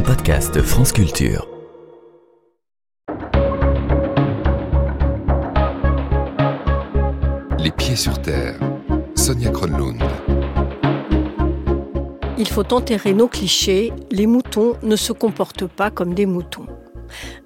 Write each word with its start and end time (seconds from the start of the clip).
un 0.00 0.02
podcast 0.02 0.62
France 0.62 0.92
Culture. 0.92 1.46
Les 7.58 7.70
pieds 7.70 7.96
sur 7.96 8.20
terre. 8.22 8.58
Sonia 9.14 9.50
Kronlund. 9.50 10.02
Il 12.38 12.48
faut 12.48 12.72
enterrer 12.72 13.12
nos 13.12 13.28
clichés, 13.28 13.92
les 14.10 14.26
moutons 14.26 14.74
ne 14.82 14.96
se 14.96 15.12
comportent 15.12 15.66
pas 15.66 15.90
comme 15.90 16.14
des 16.14 16.26
moutons. 16.26 16.69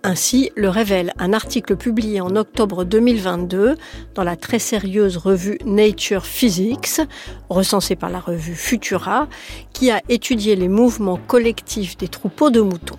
Ainsi 0.02 0.50
le 0.56 0.68
révèle 0.68 1.12
un 1.18 1.32
article 1.32 1.76
publié 1.76 2.20
en 2.20 2.36
octobre 2.36 2.84
2022 2.84 3.76
dans 4.14 4.24
la 4.24 4.36
très 4.36 4.58
sérieuse 4.58 5.16
revue 5.16 5.58
Nature 5.64 6.26
Physics, 6.26 7.00
recensée 7.48 7.96
par 7.96 8.10
la 8.10 8.20
revue 8.20 8.54
Futura, 8.54 9.28
qui 9.72 9.90
a 9.90 10.02
étudié 10.08 10.56
les 10.56 10.68
mouvements 10.68 11.18
collectifs 11.26 11.96
des 11.96 12.08
troupeaux 12.08 12.50
de 12.50 12.60
moutons. 12.60 12.98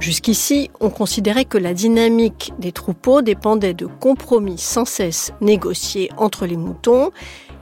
Jusqu'ici, 0.00 0.70
on 0.80 0.88
considérait 0.88 1.44
que 1.44 1.58
la 1.58 1.74
dynamique 1.74 2.54
des 2.58 2.72
troupeaux 2.72 3.20
dépendait 3.20 3.74
de 3.74 3.84
compromis 3.84 4.56
sans 4.56 4.86
cesse 4.86 5.32
négociés 5.42 6.10
entre 6.16 6.46
les 6.46 6.56
moutons 6.56 7.10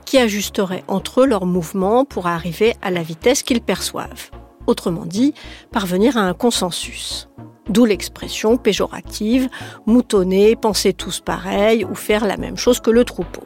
qui 0.05 0.17
ajusteraient 0.17 0.85
entre 0.87 1.21
eux 1.21 1.27
leurs 1.27 1.45
mouvements 1.45 2.05
pour 2.05 2.27
arriver 2.27 2.75
à 2.81 2.91
la 2.91 3.03
vitesse 3.03 3.43
qu'ils 3.43 3.61
perçoivent. 3.61 4.31
Autrement 4.69 5.07
dit, 5.07 5.33
parvenir 5.71 6.15
à 6.15 6.21
un 6.21 6.35
consensus. 6.35 7.27
D'où 7.69 7.85
l'expression 7.85 8.55
péjorative 8.55 9.49
moutonner, 9.87 10.55
penser 10.55 10.93
tous 10.93 11.21
pareil 11.21 11.83
ou 11.85 11.95
faire 11.95 12.23
la 12.23 12.37
même 12.37 12.55
chose 12.55 12.79
que 12.79 12.91
le 12.91 13.03
troupeau. 13.03 13.41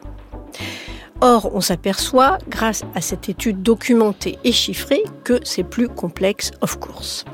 Or, 1.22 1.50
on 1.54 1.62
s'aperçoit, 1.62 2.36
grâce 2.46 2.82
à 2.94 3.00
cette 3.00 3.30
étude 3.30 3.62
documentée 3.62 4.38
et 4.44 4.52
chiffrée, 4.52 5.02
que 5.24 5.40
c'est 5.44 5.64
plus 5.64 5.88
complexe, 5.88 6.50
of 6.60 6.78
course. 6.78 7.24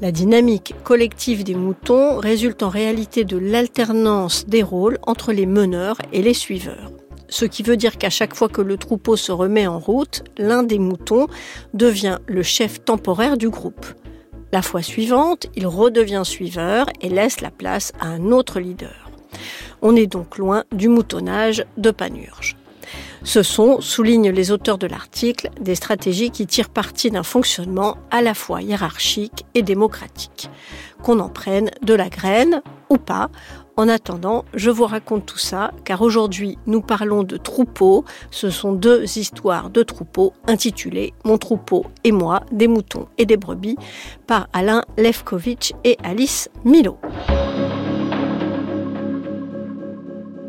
La 0.00 0.10
dynamique 0.10 0.74
collective 0.82 1.44
des 1.44 1.54
moutons 1.54 2.18
résulte 2.18 2.64
en 2.64 2.68
réalité 2.68 3.22
de 3.22 3.36
l'alternance 3.36 4.44
des 4.46 4.64
rôles 4.64 4.98
entre 5.06 5.32
les 5.32 5.46
meneurs 5.46 5.98
et 6.12 6.20
les 6.20 6.34
suiveurs. 6.34 6.90
Ce 7.30 7.44
qui 7.44 7.62
veut 7.62 7.76
dire 7.76 7.96
qu'à 7.96 8.10
chaque 8.10 8.34
fois 8.34 8.48
que 8.48 8.60
le 8.60 8.76
troupeau 8.76 9.16
se 9.16 9.32
remet 9.32 9.66
en 9.66 9.78
route, 9.78 10.24
l'un 10.36 10.64
des 10.64 10.78
moutons 10.78 11.28
devient 11.72 12.18
le 12.26 12.42
chef 12.42 12.84
temporaire 12.84 13.38
du 13.38 13.48
groupe. 13.48 13.86
La 14.52 14.62
fois 14.62 14.82
suivante, 14.82 15.46
il 15.54 15.68
redevient 15.68 16.22
suiveur 16.24 16.86
et 17.00 17.08
laisse 17.08 17.40
la 17.40 17.52
place 17.52 17.92
à 18.00 18.08
un 18.08 18.32
autre 18.32 18.58
leader. 18.58 19.10
On 19.80 19.94
est 19.94 20.08
donc 20.08 20.38
loin 20.38 20.64
du 20.72 20.88
moutonnage 20.88 21.64
de 21.76 21.92
Panurge. 21.92 22.56
Ce 23.22 23.42
sont, 23.42 23.80
soulignent 23.80 24.30
les 24.30 24.50
auteurs 24.50 24.78
de 24.78 24.86
l'article, 24.86 25.50
des 25.60 25.74
stratégies 25.74 26.30
qui 26.30 26.46
tirent 26.46 26.70
parti 26.70 27.10
d'un 27.10 27.22
fonctionnement 27.22 27.98
à 28.10 28.22
la 28.22 28.34
fois 28.34 28.62
hiérarchique 28.62 29.44
et 29.54 29.62
démocratique. 29.62 30.50
Qu'on 31.02 31.20
en 31.20 31.28
prenne 31.28 31.70
de 31.82 31.94
la 31.94 32.08
graine 32.08 32.62
ou 32.88 32.96
pas, 32.96 33.30
en 33.76 33.88
attendant, 33.88 34.44
je 34.54 34.70
vous 34.70 34.86
raconte 34.86 35.26
tout 35.26 35.38
ça, 35.38 35.72
car 35.84 36.02
aujourd'hui 36.02 36.58
nous 36.66 36.80
parlons 36.80 37.22
de 37.22 37.36
troupeaux. 37.36 38.04
Ce 38.30 38.50
sont 38.50 38.72
deux 38.72 39.04
histoires 39.18 39.70
de 39.70 39.82
troupeaux 39.82 40.32
intitulées 40.46 41.12
Mon 41.24 41.38
troupeau 41.38 41.86
et 42.04 42.12
moi, 42.12 42.42
des 42.52 42.68
moutons 42.68 43.08
et 43.18 43.26
des 43.26 43.36
brebis, 43.36 43.76
par 44.26 44.48
Alain 44.52 44.82
Lefkovitch 44.98 45.72
et 45.84 45.96
Alice 46.02 46.48
Milo. 46.64 46.98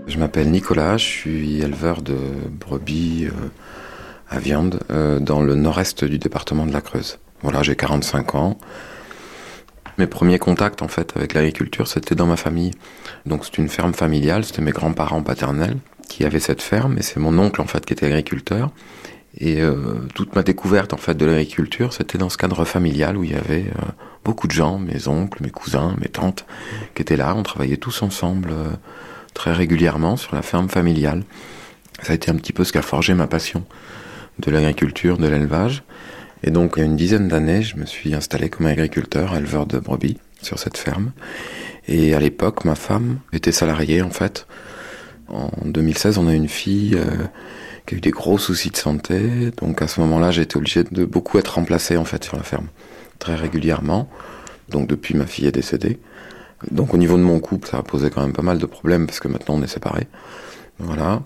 Je 0.07 0.17
m'appelle 0.19 0.51
Nicolas, 0.51 0.97
je 0.97 1.05
suis 1.05 1.61
éleveur 1.61 2.01
de 2.01 2.17
brebis 2.59 3.27
euh, 3.27 3.49
à 4.29 4.39
viande 4.39 4.81
euh, 4.91 5.19
dans 5.19 5.41
le 5.41 5.55
nord-est 5.55 6.03
du 6.03 6.17
département 6.19 6.65
de 6.65 6.73
la 6.73 6.81
Creuse. 6.81 7.19
Voilà, 7.43 7.63
j'ai 7.63 7.75
45 7.75 8.35
ans. 8.35 8.57
Mes 10.01 10.07
premiers 10.07 10.39
contacts 10.39 10.81
en 10.81 10.87
fait 10.87 11.13
avec 11.15 11.35
l'agriculture, 11.35 11.87
c'était 11.87 12.15
dans 12.15 12.25
ma 12.25 12.35
famille. 12.35 12.71
Donc 13.27 13.45
c'est 13.45 13.59
une 13.59 13.69
ferme 13.69 13.93
familiale, 13.93 14.43
c'était 14.43 14.63
mes 14.63 14.71
grands-parents 14.71 15.21
paternels 15.21 15.77
qui 16.09 16.25
avaient 16.25 16.39
cette 16.39 16.63
ferme 16.63 16.97
et 16.97 17.03
c'est 17.03 17.19
mon 17.19 17.37
oncle 17.37 17.61
en 17.61 17.67
fait 17.67 17.85
qui 17.85 17.93
était 17.93 18.07
agriculteur. 18.07 18.71
Et 19.37 19.61
euh, 19.61 19.75
toute 20.15 20.33
ma 20.33 20.41
découverte 20.41 20.93
en 20.93 20.97
fait 20.97 21.13
de 21.13 21.23
l'agriculture, 21.23 21.93
c'était 21.93 22.17
dans 22.17 22.29
ce 22.29 22.37
cadre 22.37 22.65
familial 22.65 23.15
où 23.15 23.23
il 23.23 23.33
y 23.33 23.35
avait 23.35 23.65
euh, 23.77 23.91
beaucoup 24.25 24.47
de 24.47 24.53
gens, 24.53 24.79
mes 24.79 25.07
oncles, 25.07 25.43
mes 25.43 25.51
cousins, 25.51 25.95
mes 26.01 26.09
tantes, 26.09 26.47
qui 26.95 27.03
étaient 27.03 27.15
là. 27.15 27.35
On 27.35 27.43
travaillait 27.43 27.77
tous 27.77 28.01
ensemble 28.01 28.49
euh, 28.53 28.71
très 29.35 29.53
régulièrement 29.53 30.17
sur 30.17 30.33
la 30.33 30.41
ferme 30.41 30.67
familiale. 30.67 31.21
Ça 32.01 32.13
a 32.13 32.15
été 32.15 32.31
un 32.31 32.35
petit 32.37 32.53
peu 32.53 32.63
ce 32.63 32.71
qui 32.71 32.79
a 32.79 32.81
forgé 32.81 33.13
ma 33.13 33.27
passion 33.27 33.65
de 34.39 34.49
l'agriculture, 34.49 35.19
de 35.19 35.27
l'élevage. 35.27 35.83
Et 36.43 36.51
donc, 36.51 36.73
il 36.75 36.79
y 36.79 36.83
a 36.83 36.85
une 36.85 36.95
dizaine 36.95 37.27
d'années, 37.27 37.61
je 37.61 37.77
me 37.77 37.85
suis 37.85 38.13
installé 38.15 38.49
comme 38.49 38.65
agriculteur, 38.65 39.35
éleveur 39.35 39.65
de 39.65 39.79
brebis 39.79 40.17
sur 40.41 40.57
cette 40.57 40.77
ferme. 40.77 41.11
Et 41.87 42.13
à 42.13 42.19
l'époque, 42.19 42.65
ma 42.65 42.75
femme 42.75 43.19
était 43.33 43.51
salariée, 43.51 44.01
en 44.01 44.09
fait. 44.09 44.47
En 45.27 45.49
2016, 45.65 46.17
on 46.17 46.27
a 46.27 46.33
une 46.33 46.49
fille 46.49 46.95
euh, 46.95 47.25
qui 47.85 47.95
a 47.95 47.97
eu 47.97 48.01
des 48.01 48.11
gros 48.11 48.37
soucis 48.37 48.69
de 48.69 48.77
santé. 48.77 49.51
Donc, 49.57 49.81
à 49.81 49.87
ce 49.87 49.99
moment-là, 50.01 50.31
j'ai 50.31 50.41
été 50.41 50.57
obligé 50.57 50.83
de 50.83 51.05
beaucoup 51.05 51.37
être 51.37 51.55
remplacé, 51.55 51.97
en 51.97 52.05
fait, 52.05 52.23
sur 52.23 52.37
la 52.37 52.43
ferme. 52.43 52.67
Très 53.19 53.35
régulièrement. 53.35 54.09
Donc, 54.69 54.87
depuis, 54.87 55.15
ma 55.15 55.27
fille 55.27 55.45
est 55.45 55.51
décédée. 55.51 55.99
Donc, 56.69 56.93
au 56.93 56.97
niveau 56.97 57.17
de 57.17 57.23
mon 57.23 57.39
couple, 57.39 57.67
ça 57.67 57.77
a 57.77 57.83
posé 57.83 58.09
quand 58.09 58.21
même 58.21 58.33
pas 58.33 58.41
mal 58.41 58.57
de 58.57 58.65
problèmes 58.65 59.05
parce 59.05 59.19
que 59.19 59.27
maintenant, 59.27 59.55
on 59.55 59.63
est 59.63 59.67
séparés. 59.67 60.07
Voilà. 60.79 61.21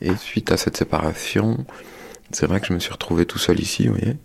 Et 0.00 0.14
suite 0.16 0.52
à 0.52 0.56
cette 0.56 0.76
séparation, 0.76 1.64
c'est 2.32 2.46
vrai 2.46 2.60
que 2.60 2.66
je 2.66 2.72
me 2.72 2.78
suis 2.78 2.92
retrouvé 2.92 3.26
tout 3.26 3.38
seul 3.38 3.60
ici, 3.60 3.86
vous 3.86 3.94
voyez, 3.94 4.16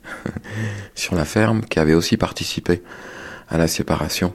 sur 0.96 1.16
la 1.16 1.26
ferme, 1.26 1.62
qui 1.62 1.80
avait 1.80 1.94
aussi 1.94 2.18
participé 2.18 2.82
à 3.50 3.58
la 3.58 3.68
séparation, 3.68 4.34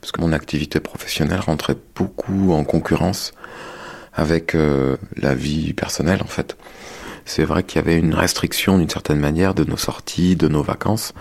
parce 0.00 0.12
que 0.12 0.20
mon 0.20 0.32
activité 0.32 0.80
professionnelle 0.80 1.40
rentrait 1.40 1.76
beaucoup 1.94 2.52
en 2.52 2.64
concurrence 2.64 3.32
avec 4.14 4.54
euh, 4.54 4.96
la 5.16 5.34
vie 5.34 5.72
personnelle, 5.72 6.22
en 6.22 6.28
fait. 6.28 6.56
C'est 7.24 7.44
vrai 7.44 7.62
qu'il 7.62 7.76
y 7.76 7.84
avait 7.84 7.98
une 7.98 8.14
restriction, 8.14 8.78
d'une 8.78 8.88
certaine 8.88 9.20
manière, 9.20 9.54
de 9.54 9.64
nos 9.64 9.76
sorties, 9.76 10.36
de 10.36 10.48
nos 10.48 10.62
vacances, 10.62 11.12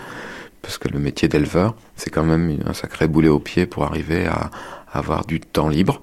parce 0.62 0.78
que 0.78 0.88
le 0.88 1.00
métier 1.00 1.28
d'éleveur, 1.28 1.75
c'est 1.96 2.09
quand 2.09 2.24
même 2.24 2.59
un 2.66 2.74
sacré 2.74 3.07
boulet 3.07 3.30
au 3.30 3.40
pied 3.40 3.66
pour 3.66 3.84
arriver 3.84 4.28
à 4.28 4.51
avoir 4.91 5.25
du 5.25 5.40
temps 5.40 5.69
libre 5.69 6.01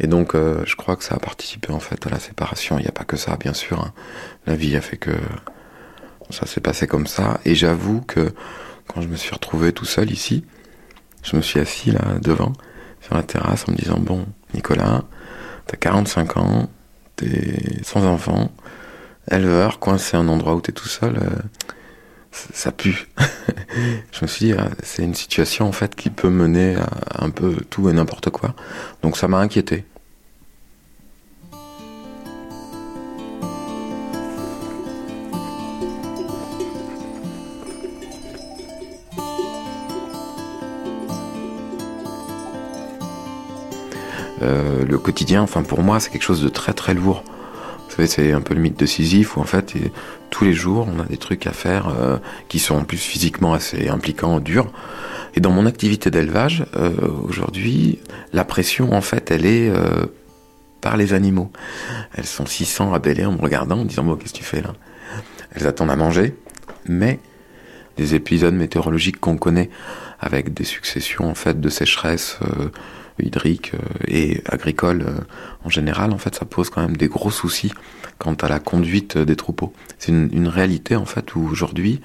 et 0.00 0.06
donc, 0.06 0.34
euh, 0.34 0.62
je 0.64 0.76
crois 0.76 0.96
que 0.96 1.04
ça 1.04 1.14
a 1.14 1.18
participé 1.18 1.72
en 1.72 1.78
fait 1.78 2.06
à 2.06 2.10
la 2.10 2.18
séparation. 2.18 2.78
Il 2.78 2.82
n'y 2.82 2.88
a 2.88 2.92
pas 2.92 3.04
que 3.04 3.18
ça, 3.18 3.36
bien 3.36 3.52
sûr. 3.52 3.80
Hein. 3.80 3.92
La 4.46 4.56
vie 4.56 4.74
a 4.74 4.80
fait 4.80 4.96
que 4.96 5.12
ça 6.30 6.46
s'est 6.46 6.62
passé 6.62 6.86
comme 6.86 7.06
ça. 7.06 7.38
Et 7.44 7.54
j'avoue 7.54 8.00
que 8.00 8.32
quand 8.88 9.02
je 9.02 9.08
me 9.08 9.16
suis 9.16 9.32
retrouvé 9.32 9.72
tout 9.72 9.84
seul 9.84 10.10
ici, 10.10 10.44
je 11.22 11.36
me 11.36 11.42
suis 11.42 11.60
assis 11.60 11.90
là 11.90 12.00
devant, 12.22 12.54
sur 13.02 13.14
la 13.14 13.22
terrasse, 13.22 13.68
en 13.68 13.72
me 13.72 13.76
disant 13.76 13.98
bon, 13.98 14.24
Nicolas, 14.54 15.04
t'as 15.66 15.76
45 15.76 16.36
ans, 16.38 16.70
t'es 17.16 17.82
sans 17.82 18.06
enfant, 18.06 18.50
éleveur, 19.30 19.80
coincé 19.80 20.16
à 20.16 20.20
un 20.20 20.28
endroit 20.28 20.54
où 20.54 20.62
t'es 20.62 20.72
tout 20.72 20.88
seul. 20.88 21.18
Euh, 21.18 21.28
ça 22.32 22.72
pue. 22.72 23.08
je 24.12 24.22
me 24.22 24.26
suis 24.26 24.46
dit, 24.46 24.54
ah, 24.56 24.70
c'est 24.82 25.02
une 25.02 25.14
situation 25.14 25.68
en 25.68 25.72
fait 25.72 25.94
qui 25.94 26.08
peut 26.08 26.30
mener 26.30 26.76
à 26.76 27.24
un 27.24 27.30
peu 27.30 27.56
tout 27.68 27.90
et 27.90 27.92
n'importe 27.92 28.30
quoi. 28.30 28.54
Donc 29.02 29.18
ça 29.18 29.28
m'a 29.28 29.38
inquiété. 29.38 29.84
Euh, 44.42 44.84
le 44.86 44.98
quotidien, 44.98 45.42
enfin 45.42 45.62
pour 45.62 45.82
moi, 45.82 46.00
c'est 46.00 46.10
quelque 46.10 46.22
chose 46.22 46.42
de 46.42 46.48
très 46.48 46.72
très 46.72 46.94
lourd. 46.94 47.22
Vous 47.88 47.96
savez, 47.96 48.06
c'est 48.06 48.32
un 48.32 48.40
peu 48.40 48.54
le 48.54 48.60
mythe 48.60 48.78
de 48.78 48.86
Sisyphe 48.86 49.36
où 49.36 49.40
en 49.40 49.44
fait, 49.44 49.74
tous 50.30 50.44
les 50.44 50.52
jours, 50.52 50.88
on 50.94 51.00
a 51.00 51.04
des 51.04 51.16
trucs 51.16 51.46
à 51.46 51.52
faire 51.52 51.88
euh, 51.88 52.18
qui 52.48 52.58
sont 52.58 52.76
en 52.76 52.84
plus 52.84 52.98
physiquement 52.98 53.52
assez 53.52 53.88
impliquants, 53.88 54.40
durs. 54.40 54.70
Et 55.34 55.40
dans 55.40 55.50
mon 55.50 55.66
activité 55.66 56.10
d'élevage, 56.10 56.64
euh, 56.76 56.90
aujourd'hui, 57.24 57.98
la 58.32 58.44
pression, 58.44 58.92
en 58.92 59.00
fait, 59.00 59.30
elle 59.30 59.46
est 59.46 59.72
par 60.80 60.96
les 60.96 61.12
animaux. 61.12 61.52
Elles 62.14 62.26
sont 62.26 62.46
600 62.46 62.94
à 62.94 62.98
bêler 62.98 63.24
en 63.24 63.32
me 63.32 63.40
regardant, 63.40 63.80
en 63.80 63.84
disant, 63.84 64.04
bon, 64.04 64.16
qu'est-ce 64.16 64.32
que 64.32 64.38
tu 64.38 64.44
fais 64.44 64.62
là? 64.62 64.72
Elles 65.54 65.66
attendent 65.66 65.90
à 65.90 65.96
manger, 65.96 66.34
mais 66.86 67.18
des 67.96 68.14
épisodes 68.14 68.54
météorologiques 68.54 69.20
qu'on 69.20 69.36
connaît 69.36 69.68
avec 70.20 70.54
des 70.54 70.64
successions, 70.64 71.28
en 71.28 71.34
fait, 71.34 71.60
de 71.60 71.68
sécheresse 71.68 72.38
hydrique 73.20 73.72
euh, 73.74 73.78
et 74.06 74.42
agricole 74.46 75.02
euh, 75.02 75.20
en 75.64 75.68
général, 75.68 76.12
en 76.12 76.18
fait, 76.18 76.34
ça 76.34 76.44
pose 76.44 76.70
quand 76.70 76.82
même 76.82 76.96
des 76.96 77.08
gros 77.08 77.30
soucis 77.30 77.72
quant 78.18 78.34
à 78.34 78.48
la 78.48 78.58
conduite 78.58 79.16
des 79.18 79.36
troupeaux. 79.36 79.72
C'est 79.98 80.12
une, 80.12 80.48
réalité, 80.48 80.96
en 80.96 81.04
fait, 81.04 81.34
où 81.34 81.40
aujourd'hui, 81.40 82.00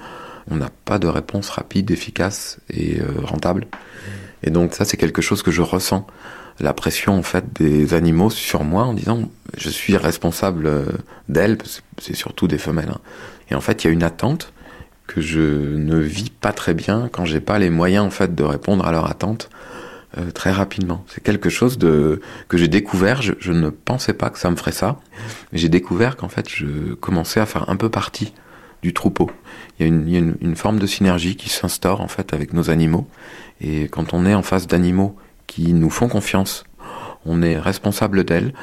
on 0.49 0.55
n'a 0.55 0.69
pas 0.85 0.99
de 0.99 1.07
réponse 1.07 1.49
rapide, 1.49 1.91
efficace 1.91 2.59
et 2.69 2.99
euh, 2.99 3.05
rentable. 3.23 3.67
Et 4.43 4.49
donc 4.49 4.73
ça, 4.73 4.85
c'est 4.85 4.97
quelque 4.97 5.21
chose 5.21 5.41
que 5.41 5.51
je 5.51 5.61
ressens. 5.61 6.05
La 6.59 6.73
pression, 6.73 7.17
en 7.17 7.23
fait, 7.23 7.45
des 7.53 7.93
animaux 7.93 8.29
sur 8.29 8.63
moi 8.63 8.83
en 8.83 8.93
disant, 8.93 9.29
je 9.57 9.69
suis 9.69 9.97
responsable 9.97 10.85
d'elles, 11.27 11.57
c'est 11.97 12.15
surtout 12.15 12.47
des 12.47 12.57
femelles. 12.57 12.91
Hein. 12.93 13.01
Et 13.49 13.55
en 13.55 13.61
fait, 13.61 13.83
il 13.83 13.87
y 13.87 13.89
a 13.89 13.93
une 13.93 14.03
attente, 14.03 14.53
que 15.07 15.21
je 15.21 15.39
ne 15.39 15.97
vis 15.97 16.29
pas 16.29 16.51
très 16.51 16.73
bien 16.73 17.09
quand 17.11 17.25
j'ai 17.25 17.39
pas 17.39 17.59
les 17.59 17.69
moyens 17.69 18.05
en 18.05 18.09
fait 18.09 18.33
de 18.33 18.43
répondre 18.43 18.85
à 18.85 18.91
leur 18.91 19.09
attente 19.09 19.49
euh, 20.17 20.31
très 20.31 20.51
rapidement. 20.51 21.03
C'est 21.07 21.23
quelque 21.23 21.49
chose 21.49 21.77
de 21.77 22.21
que 22.47 22.57
j'ai 22.57 22.67
découvert. 22.67 23.21
Je, 23.21 23.33
je, 23.39 23.51
ne 23.51 23.69
pensais 23.69 24.13
pas 24.13 24.29
que 24.29 24.39
ça 24.39 24.49
me 24.49 24.55
ferait 24.55 24.71
ça, 24.71 24.99
j'ai 25.53 25.69
découvert 25.69 26.15
qu'en 26.15 26.29
fait 26.29 26.49
je 26.49 26.93
commençais 26.95 27.39
à 27.39 27.45
faire 27.45 27.69
un 27.69 27.75
peu 27.75 27.89
partie 27.89 28.33
du 28.81 28.93
troupeau. 28.93 29.31
Il 29.79 29.83
y 29.83 29.85
a 29.85 29.87
une, 29.87 30.07
il 30.07 30.13
y 30.13 30.15
a 30.15 30.19
une, 30.19 30.35
une 30.41 30.55
forme 30.55 30.79
de 30.79 30.87
synergie 30.87 31.35
qui 31.35 31.49
s'instaure 31.49 32.01
en 32.01 32.07
fait 32.07 32.33
avec 32.33 32.53
nos 32.53 32.69
animaux. 32.69 33.07
Et 33.61 33.87
quand 33.87 34.13
on 34.13 34.25
est 34.25 34.35
en 34.35 34.43
face 34.43 34.67
d'animaux 34.67 35.15
qui 35.47 35.73
nous 35.73 35.89
font 35.89 36.07
confiance, 36.07 36.65
on 37.25 37.41
est 37.41 37.57
responsable 37.57 38.23
d'elles. 38.23 38.53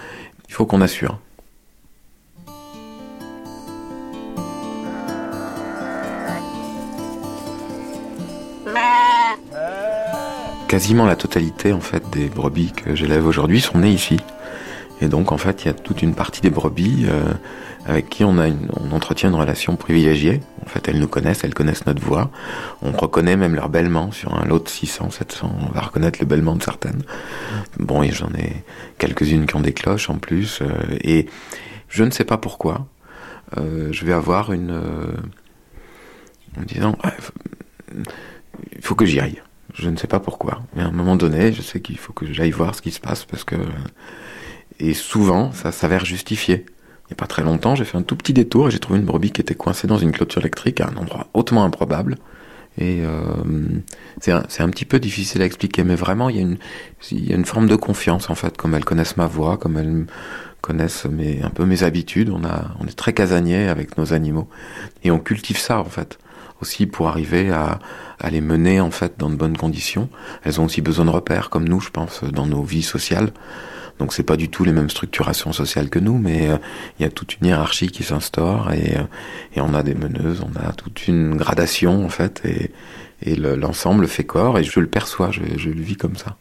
Il 0.49 0.55
faut 0.55 0.67
qu'on 0.67 0.81
assure. 0.81 1.19
Quasiment 10.73 11.05
la 11.05 11.17
totalité 11.17 11.75
en 11.75 11.83
fait 11.83 12.03
des 12.09 12.31
brebis 12.31 12.73
que 12.73 12.95
j'élève 12.95 13.27
aujourd'hui 13.27 13.61
sont 13.61 13.77
nées 13.77 13.91
ici. 13.91 14.19
Et 15.03 15.09
donc 15.09 15.31
en 15.31 15.37
fait, 15.37 15.65
il 15.65 15.67
y 15.67 15.69
a 15.69 15.75
toute 15.75 16.01
une 16.01 16.15
partie 16.15 16.41
des 16.41 16.49
brebis 16.49 17.05
euh, 17.11 17.35
avec 17.85 18.09
qui 18.09 18.25
on, 18.25 18.39
a 18.39 18.49
on 18.49 18.91
entretient 18.93 19.29
une 19.29 19.35
relation 19.35 19.77
privilégiée. 19.77 20.41
En 20.65 20.69
fait, 20.71 20.89
elles 20.89 20.99
nous 20.99 21.09
connaissent, 21.09 21.45
elles 21.45 21.53
connaissent 21.53 21.85
notre 21.85 22.01
voix. 22.01 22.31
On 22.81 22.91
reconnaît 22.93 23.37
même 23.37 23.55
leur 23.55 23.69
bêlement 23.69 24.13
sur 24.13 24.35
un 24.35 24.47
lot 24.47 24.61
de 24.61 24.69
600, 24.71 25.11
700. 25.11 25.55
On 25.61 25.73
va 25.73 25.83
reconnaître 25.83 26.21
le 26.21 26.27
bêlement 26.27 26.57
de 26.57 26.63
certaines. 26.63 27.03
Bon, 27.79 28.03
et 28.03 28.11
j'en 28.11 28.31
ai 28.31 28.65
quelques-unes 28.97 29.45
qui 29.45 29.57
ont 29.57 29.61
des 29.61 29.75
cloches 29.75 30.09
en 30.09 30.17
plus. 30.17 30.63
Euh, 30.63 30.69
et 31.03 31.27
je 31.91 32.03
ne 32.03 32.11
sais 32.11 32.25
pas 32.25 32.39
pourquoi. 32.39 32.87
Euh, 33.59 33.93
je 33.93 34.07
vais 34.07 34.15
avoir 34.15 34.55
une... 34.55 34.73
En 36.59 36.63
disant, 36.63 36.97
il 37.95 38.81
faut 38.81 38.95
que 38.95 39.05
j'y 39.05 39.21
aille. 39.21 39.43
Je 39.75 39.89
ne 39.89 39.97
sais 39.97 40.07
pas 40.07 40.21
pourquoi. 40.21 40.63
Mais 40.75 40.83
à 40.83 40.87
un 40.87 40.93
moment 40.93 41.17
donné, 41.17 41.53
je 41.53 41.63
sais 41.63 41.81
qu'il 41.81 41.99
faut 41.99 42.13
que 42.13 42.31
j'aille 42.33 42.51
voir 42.51 42.75
ce 42.75 42.83
qui 42.83 42.91
se 42.91 43.01
passe 43.01 43.25
parce 43.25 43.45
que. 43.45 43.57
Et 44.79 44.95
souvent, 44.95 45.53
ça 45.53 45.73
s'avère 45.73 46.05
justifié. 46.05 46.67
Il 46.67 47.15
n'y 47.15 47.15
a 47.15 47.17
pas 47.17 47.27
très 47.27 47.43
longtemps, 47.43 47.75
j'ai 47.75 47.85
fait 47.85 47.99
un 47.99 48.03
tout 48.03 48.17
petit 48.17 48.33
détour 48.33 48.69
et 48.69 48.71
j'ai 48.71 48.79
trouvé 48.79 48.99
une 48.99 49.05
brebis 49.05 49.33
qui 49.33 49.41
était 49.41 49.55
coincée 49.55 49.87
dans 49.87 49.99
une 49.99 50.13
clôture 50.13 50.41
électrique 50.41 50.81
à 50.81 50.89
un 50.89 50.97
endroit 50.97 51.29
hautement 51.35 51.65
improbable. 51.65 52.17
Et 52.79 53.03
euh, 53.05 53.13
c'est 54.21 54.33
un, 54.33 54.45
un, 54.59 54.69
petit 54.71 54.87
peu 54.87 54.99
difficile 54.99 55.43
à 55.43 55.45
expliquer, 55.45 55.85
mais 55.85 55.95
vraiment, 55.95 56.31
il 56.31 56.37
y, 56.37 56.39
a 56.39 56.43
une, 56.43 56.57
il 57.11 57.29
y 57.29 57.33
a 57.33 57.37
une 57.37 57.45
forme 57.45 57.69
de 57.69 57.77
confiance, 57.77 58.31
en 58.31 58.35
fait, 58.35 58.57
comme 58.57 58.75
elles 58.75 58.85
connaissent 58.85 59.19
ma 59.19 59.27
voix, 59.27 59.59
comme 59.59 59.77
elles 59.77 60.07
connaissent 60.63 61.05
mes, 61.05 61.43
un 61.43 61.51
peu 61.51 61.67
mes 61.67 61.83
habitudes. 61.83 62.31
On, 62.31 62.45
a, 62.45 62.75
on 62.81 62.87
est 62.87 62.97
très 62.97 63.13
casanier 63.13 63.69
avec 63.69 63.99
nos 63.99 64.15
animaux. 64.15 64.49
Et 65.05 65.11
on 65.11 65.19
cultive 65.19 65.59
ça, 65.59 65.79
en 65.81 65.85
fait 65.85 66.19
aussi 66.63 66.87
pour 66.87 67.09
arriver 67.09 67.51
à, 67.51 67.79
à, 68.19 68.31
les 68.31 68.41
mener 68.41 68.81
en 68.81 68.91
fait 68.91 69.15
dans 69.19 69.29
de 69.29 69.37
bonnes 69.37 69.57
conditions. 69.57 70.09
Elles 70.45 70.61
ont 70.61 70.65
aussi 70.65 70.81
besoin 70.81 71.05
de 71.05 71.11
repères 71.11 71.51
comme 71.51 71.69
nous, 71.69 71.81
je 71.81 71.91
pense, 71.91 72.25
dans 72.25 72.47
nos 72.47 72.63
vies 72.63 72.83
sociales. 72.83 73.33
Donc 73.99 74.15
c'est 74.15 74.23
pas 74.23 74.37
du 74.37 74.49
tout 74.49 74.65
les 74.65 74.73
mêmes 74.73 74.91
structurations 74.91 75.53
sociales 75.53 75.91
que 75.91 75.99
nous, 75.99 76.19
mais 76.19 76.49
euh, 76.49 76.57
il 76.99 77.03
y 77.03 77.05
a 77.05 77.11
toute 77.11 77.37
une 77.39 77.49
hiérarchie 77.49 77.89
qui 77.89 78.03
s'instaure 78.03 78.73
et, 78.73 78.97
euh, 78.97 79.03
et, 79.55 79.61
on 79.61 79.75
a 79.75 79.83
des 79.83 79.95
meneuses, 79.95 80.41
on 80.41 80.59
a 80.59 80.73
toute 80.73 81.07
une 81.07 81.37
gradation 81.37 82.05
en 82.05 82.09
fait 82.09 82.41
et, 82.45 82.71
et 83.23 83.37
l'ensemble 83.37 84.09
fait 84.09 84.25
corps 84.25 84.59
et 84.59 84.65
je 84.65 84.81
le 84.81 84.87
perçois, 84.87 85.31
je, 85.31 85.43
je 85.57 85.69
le 85.69 85.83
vis 85.83 85.97
comme 85.97 86.17
ça. 86.17 86.37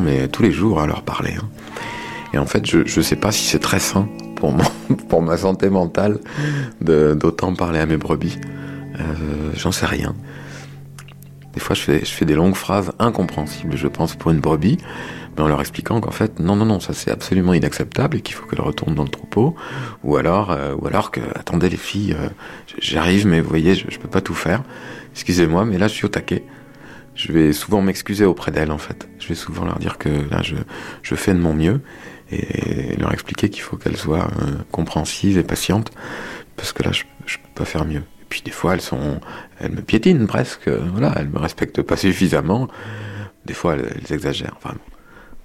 Mais 0.00 0.28
tous 0.28 0.42
les 0.42 0.52
jours 0.52 0.80
à 0.80 0.86
leur 0.86 1.02
parler. 1.02 1.34
Hein. 1.38 1.48
Et 2.32 2.38
en 2.38 2.46
fait, 2.46 2.64
je 2.66 2.78
ne 2.78 3.02
sais 3.02 3.16
pas 3.16 3.32
si 3.32 3.44
c'est 3.44 3.58
très 3.58 3.78
sain 3.78 4.08
pour, 4.36 4.52
mon, 4.52 4.64
pour 5.08 5.22
ma 5.22 5.36
santé 5.36 5.68
mentale 5.70 6.18
d'autant 6.80 7.54
parler 7.54 7.78
à 7.78 7.86
mes 7.86 7.96
brebis. 7.96 8.38
Euh, 8.98 9.50
J'en 9.56 9.72
sais 9.72 9.86
rien. 9.86 10.14
Des 11.54 11.60
fois, 11.60 11.76
je 11.76 11.82
fais, 11.82 11.98
je 12.00 12.10
fais 12.10 12.24
des 12.24 12.34
longues 12.34 12.54
phrases 12.54 12.92
incompréhensibles, 12.98 13.76
je 13.76 13.86
pense, 13.88 14.16
pour 14.16 14.30
une 14.30 14.40
brebis, 14.40 14.78
mais 15.36 15.42
en 15.42 15.48
leur 15.48 15.60
expliquant 15.60 16.00
qu'en 16.00 16.10
fait, 16.10 16.40
non, 16.40 16.56
non, 16.56 16.64
non, 16.64 16.80
ça 16.80 16.94
c'est 16.94 17.10
absolument 17.10 17.52
inacceptable 17.52 18.16
et 18.16 18.20
qu'il 18.22 18.34
faut 18.34 18.46
qu'elle 18.46 18.62
retourne 18.62 18.94
dans 18.94 19.02
le 19.02 19.10
troupeau. 19.10 19.54
Ou 20.02 20.16
alors, 20.16 20.50
euh, 20.50 20.74
ou 20.74 20.86
alors 20.86 21.10
que, 21.10 21.20
attendez 21.34 21.68
les 21.68 21.76
filles, 21.76 22.16
euh, 22.18 22.28
j'arrive, 22.80 23.26
mais 23.26 23.42
vous 23.42 23.48
voyez, 23.50 23.74
je, 23.74 23.84
je 23.90 23.98
peux 23.98 24.08
pas 24.08 24.22
tout 24.22 24.34
faire. 24.34 24.62
Excusez-moi, 25.12 25.66
mais 25.66 25.76
là, 25.76 25.88
je 25.88 25.92
suis 25.92 26.06
au 26.06 26.08
taquet 26.08 26.42
je 27.14 27.32
vais 27.32 27.52
souvent 27.52 27.82
m'excuser 27.82 28.24
auprès 28.24 28.50
d'elles 28.50 28.72
en 28.72 28.78
fait. 28.78 29.08
Je 29.18 29.28
vais 29.28 29.34
souvent 29.34 29.64
leur 29.64 29.78
dire 29.78 29.98
que 29.98 30.08
là 30.08 30.42
je, 30.42 30.56
je 31.02 31.14
fais 31.14 31.34
de 31.34 31.38
mon 31.38 31.54
mieux 31.54 31.80
et 32.30 32.96
leur 32.96 33.12
expliquer 33.12 33.50
qu'il 33.50 33.62
faut 33.62 33.76
qu'elles 33.76 33.96
soient 33.96 34.28
euh, 34.42 34.56
compréhensives 34.70 35.36
et 35.36 35.42
patientes 35.42 35.90
parce 36.56 36.72
que 36.72 36.82
là 36.82 36.92
je, 36.92 37.04
je 37.26 37.36
peux 37.38 37.50
pas 37.54 37.64
faire 37.64 37.84
mieux. 37.84 38.00
Et 38.00 38.26
puis 38.28 38.42
des 38.42 38.50
fois 38.50 38.74
elles 38.74 38.80
sont, 38.80 39.20
elles 39.60 39.72
me 39.72 39.82
piétinent 39.82 40.26
presque, 40.26 40.68
voilà, 40.68 41.12
elles 41.16 41.28
me 41.28 41.38
respectent 41.38 41.82
pas 41.82 41.96
suffisamment. 41.96 42.68
Des 43.44 43.54
fois 43.54 43.74
elles, 43.74 44.12
exagèrent 44.12 44.56
vraiment. 44.62 44.80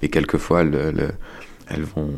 Et 0.01 0.09
quelquefois 0.09 0.61
elles, 0.61 0.75
elles, 0.75 1.11
elles 1.67 1.83
vont 1.83 2.13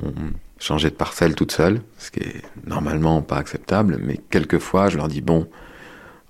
changer 0.60 0.90
de 0.90 0.96
parcelle 0.96 1.34
toutes 1.36 1.54
seules, 1.54 1.82
ce 1.98 2.12
qui 2.12 2.20
est 2.20 2.42
normalement 2.68 3.22
pas 3.22 3.38
acceptable. 3.38 3.98
Mais 4.04 4.20
quelquefois 4.30 4.90
je 4.90 4.98
leur 4.98 5.08
dis 5.08 5.22
bon, 5.22 5.48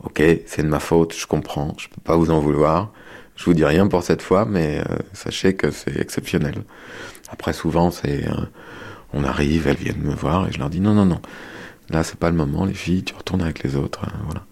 ok, 0.04 0.24
c'est 0.46 0.64
de 0.64 0.70
ma 0.70 0.80
faute, 0.80 1.14
je 1.14 1.28
comprends, 1.28 1.76
je 1.78 1.90
peux 1.90 2.02
pas 2.02 2.16
vous 2.16 2.32
en 2.32 2.40
vouloir 2.40 2.94
je 3.40 3.46
vous 3.46 3.54
dis 3.54 3.64
rien 3.64 3.88
pour 3.88 4.04
cette 4.04 4.22
fois, 4.22 4.44
mais 4.44 4.80
euh, 4.80 4.98
sachez 5.14 5.56
que 5.56 5.72
c'est 5.72 5.98
exceptionnel. 5.98 6.56
Après, 7.32 7.54
souvent, 7.54 7.90
c'est, 7.90 8.28
euh, 8.28 8.34
on 9.14 9.24
arrive, 9.24 9.66
elles 9.66 9.78
viennent 9.78 10.02
me 10.02 10.14
voir 10.14 10.50
et 10.50 10.52
je 10.52 10.60
leur 10.60 10.70
dis 10.70 10.82
non, 10.82 10.94
non, 10.94 11.06
non. 11.06 11.22
Là, 11.90 12.04
c'est 12.04 12.20
pas 12.20 12.30
le 12.30 12.36
moment, 12.36 12.66
les 12.66 12.74
filles, 12.74 13.04
tu 13.04 13.16
retournes 13.16 13.42
avec 13.42 13.64
les 13.64 13.78
autres. 13.78 14.02
Hein, 14.04 14.12
voilà. 14.26 14.44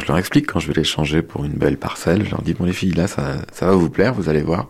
Je 0.00 0.06
leur 0.06 0.18
explique 0.18 0.46
quand 0.46 0.60
je 0.60 0.68
vais 0.68 0.74
les 0.74 0.84
changer 0.84 1.22
pour 1.22 1.44
une 1.44 1.54
belle 1.54 1.76
parcelle, 1.76 2.24
je 2.24 2.30
leur 2.30 2.42
dis 2.42 2.54
bon 2.54 2.64
les 2.64 2.72
filles, 2.72 2.92
là, 2.92 3.08
ça, 3.08 3.38
ça 3.52 3.66
va 3.66 3.72
vous 3.72 3.90
plaire, 3.90 4.14
vous 4.14 4.28
allez 4.28 4.42
voir. 4.42 4.68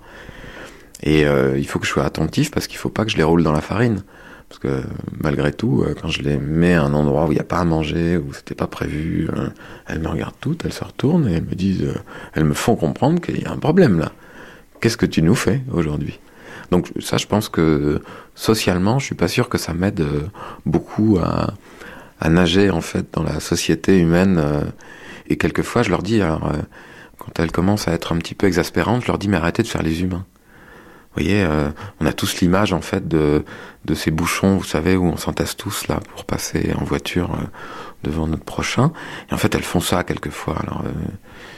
Et 1.03 1.27
euh, 1.27 1.59
il 1.59 1.67
faut 1.67 1.79
que 1.79 1.85
je 1.85 1.91
sois 1.91 2.07
attentif 2.07 2.51
parce 2.51 2.67
qu'il 2.67 2.79
faut 2.79 2.89
pas 2.89 3.05
que 3.05 3.11
je 3.11 3.19
les 3.19 3.23
roule 3.23 3.43
dans 3.43 3.53
la 3.53 3.61
farine. 3.61 4.03
Parce 4.51 4.59
que 4.59 4.83
malgré 5.23 5.53
tout, 5.53 5.85
euh, 5.85 5.95
quand 5.95 6.09
je 6.09 6.23
les 6.23 6.37
mets 6.37 6.75
à 6.75 6.83
un 6.83 6.93
endroit 6.93 7.27
où 7.27 7.31
il 7.31 7.37
n'y 7.37 7.41
a 7.41 7.45
pas 7.45 7.61
à 7.61 7.65
manger, 7.65 8.17
où 8.17 8.35
c'était 8.35 8.57
pas 8.57 8.67
prévu, 8.67 9.29
euh, 9.33 9.47
elles 9.87 10.01
me 10.01 10.09
regardent 10.09 10.35
toutes, 10.41 10.65
elles 10.65 10.73
se 10.73 10.83
retournent 10.83 11.29
et 11.29 11.35
elles 11.35 11.45
me 11.45 11.55
disent, 11.55 11.85
euh, 11.85 11.95
elles 12.35 12.45
me 12.45 12.53
font 12.53 12.75
comprendre 12.75 13.21
qu'il 13.21 13.41
y 13.41 13.45
a 13.45 13.53
un 13.53 13.59
problème 13.59 14.01
là. 14.01 14.11
Qu'est-ce 14.81 14.97
que 14.97 15.07
tu 15.07 15.23
nous 15.23 15.37
fais 15.37 15.63
aujourd'hui? 15.73 16.19
Donc 16.73 16.91
ça, 16.99 17.17
je 17.17 17.29
pense 17.29 17.49
que 17.49 18.03
socialement, 18.35 18.99
je 18.99 19.07
suis 19.07 19.15
pas 19.15 19.29
sûr 19.29 19.49
que 19.49 19.57
ça 19.57 19.73
m'aide 19.73 20.05
beaucoup 20.67 21.19
à, 21.23 21.55
nager 22.29 22.71
en 22.71 22.81
fait 22.81 23.07
dans 23.13 23.23
la 23.23 23.39
société 23.39 23.99
humaine. 23.99 24.43
et 25.29 25.37
quelquefois, 25.37 25.83
je 25.83 25.91
leur 25.91 26.03
dis, 26.03 26.21
quand 27.19 27.39
elles 27.39 27.53
commencent 27.53 27.89
à 27.89 27.93
être 27.93 28.13
un 28.13 28.19
petit 28.19 28.35
peu 28.35 28.47
exaspérantes, 28.47 29.03
je 29.03 29.09
leur 29.09 29.19
dis, 29.19 29.29
mais 29.29 29.37
arrêtez 29.37 29.63
de 29.63 29.69
faire 29.69 29.83
les 29.83 30.03
humains. 30.03 30.25
Vous 31.11 31.23
voyez, 31.23 31.43
euh, 31.43 31.71
on 32.01 32.07
a 32.07 32.13
tous 32.13 32.41
l'image 32.41 32.73
en 32.73 32.81
fait 32.81 33.09
de, 33.09 33.45
de 33.85 33.95
ces 33.95 34.11
bouchons, 34.11 34.57
vous 34.57 34.65
savez, 34.65 34.97
où 34.97 35.07
on 35.07 35.17
s'entasse 35.17 35.57
tous 35.57 35.89
là 35.89 36.01
pour 36.15 36.25
passer 36.25 36.73
en 36.79 36.85
voiture 36.85 37.35
euh, 37.35 37.45
devant 38.05 38.27
notre 38.27 38.45
prochain. 38.45 38.93
Et 39.31 39.35
en 39.35 39.37
fait, 39.37 39.55
elles 39.55 39.65
font 39.65 39.81
ça 39.81 40.05
quelquefois. 40.05 40.57
Alors, 40.63 40.83
euh, 40.87 40.91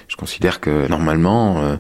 je 0.09 0.17
considère 0.17 0.61
que 0.61 0.89
normalement, 0.89 1.59
euh, 1.59 1.77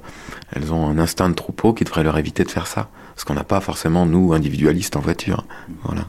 elles 0.52 0.72
ont 0.72 0.88
un 0.88 0.98
instinct 0.98 1.30
de 1.30 1.34
troupeau 1.34 1.72
qui 1.72 1.84
devrait 1.84 2.02
leur 2.02 2.18
éviter 2.18 2.44
de 2.44 2.50
faire 2.50 2.66
ça, 2.66 2.88
parce 3.14 3.24
qu'on 3.24 3.34
n'a 3.34 3.44
pas 3.44 3.60
forcément 3.60 4.04
nous 4.04 4.32
individualistes 4.32 4.96
en 4.96 5.00
voiture. 5.00 5.44
Voilà. 5.84 6.02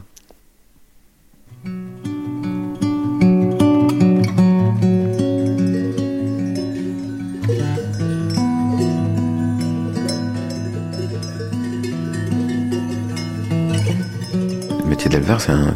D'éleveur, 14.96 15.40
c'est 15.40 15.52
un, 15.52 15.74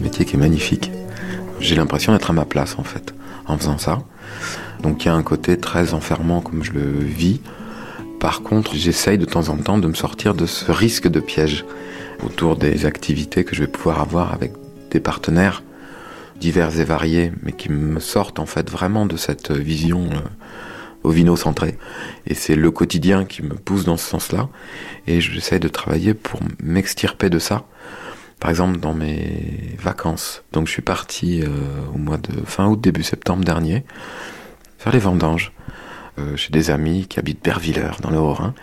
métier 0.00 0.24
qui 0.24 0.36
est 0.36 0.38
magnifique. 0.38 0.92
J'ai 1.58 1.74
l'impression 1.74 2.12
d'être 2.12 2.30
à 2.30 2.32
ma 2.32 2.44
place, 2.44 2.76
en 2.78 2.84
fait, 2.84 3.14
en 3.46 3.56
faisant 3.56 3.78
ça. 3.78 4.00
Donc 4.82 5.04
il 5.04 5.08
y 5.08 5.10
a 5.10 5.14
un 5.14 5.22
côté 5.22 5.58
très 5.58 5.94
enfermant 5.94 6.40
comme 6.40 6.62
je 6.62 6.72
le 6.72 6.82
vis. 6.82 7.40
Par 8.20 8.42
contre, 8.42 8.74
j'essaye 8.76 9.18
de 9.18 9.24
temps 9.24 9.48
en 9.48 9.56
temps 9.56 9.78
de 9.78 9.88
me 9.88 9.94
sortir 9.94 10.34
de 10.34 10.46
ce 10.46 10.70
risque 10.70 11.08
de 11.08 11.18
piège 11.18 11.64
autour 12.24 12.56
des 12.56 12.86
activités 12.86 13.42
que 13.42 13.56
je 13.56 13.62
vais 13.62 13.68
pouvoir 13.68 14.00
avoir 14.00 14.32
avec 14.34 14.52
des 14.90 15.00
partenaires 15.00 15.62
divers 16.38 16.78
et 16.78 16.84
variés, 16.84 17.32
mais 17.42 17.52
qui 17.52 17.70
me 17.70 17.98
sortent 18.00 18.38
en 18.38 18.46
fait 18.46 18.70
vraiment 18.70 19.06
de 19.06 19.16
cette 19.16 19.50
vision 19.50 20.08
euh, 20.12 21.08
ovino-centrée. 21.08 21.76
Et 22.26 22.34
c'est 22.34 22.54
le 22.54 22.70
quotidien 22.70 23.24
qui 23.24 23.42
me 23.42 23.54
pousse 23.54 23.84
dans 23.84 23.96
ce 23.96 24.08
sens-là. 24.08 24.48
Et 25.06 25.20
j'essaye 25.20 25.58
de 25.58 25.68
travailler 25.68 26.14
pour 26.14 26.40
m'extirper 26.62 27.30
de 27.30 27.40
ça 27.40 27.64
par 28.40 28.50
exemple 28.50 28.78
dans 28.78 28.94
mes 28.94 29.76
vacances. 29.78 30.42
Donc 30.52 30.66
je 30.66 30.72
suis 30.72 30.82
parti 30.82 31.42
euh, 31.42 31.48
au 31.94 31.98
mois 31.98 32.18
de 32.18 32.44
fin 32.44 32.66
août, 32.66 32.80
début 32.80 33.02
septembre 33.02 33.44
dernier, 33.44 33.84
faire 34.78 34.92
les 34.92 34.98
vendanges 34.98 35.52
euh, 36.18 36.36
chez 36.36 36.50
des 36.50 36.70
amis 36.70 37.06
qui 37.08 37.18
habitent 37.18 37.42
Bervillers 37.42 38.00
dans 38.00 38.10
le 38.10 38.18
Haut-Rhin. 38.18 38.54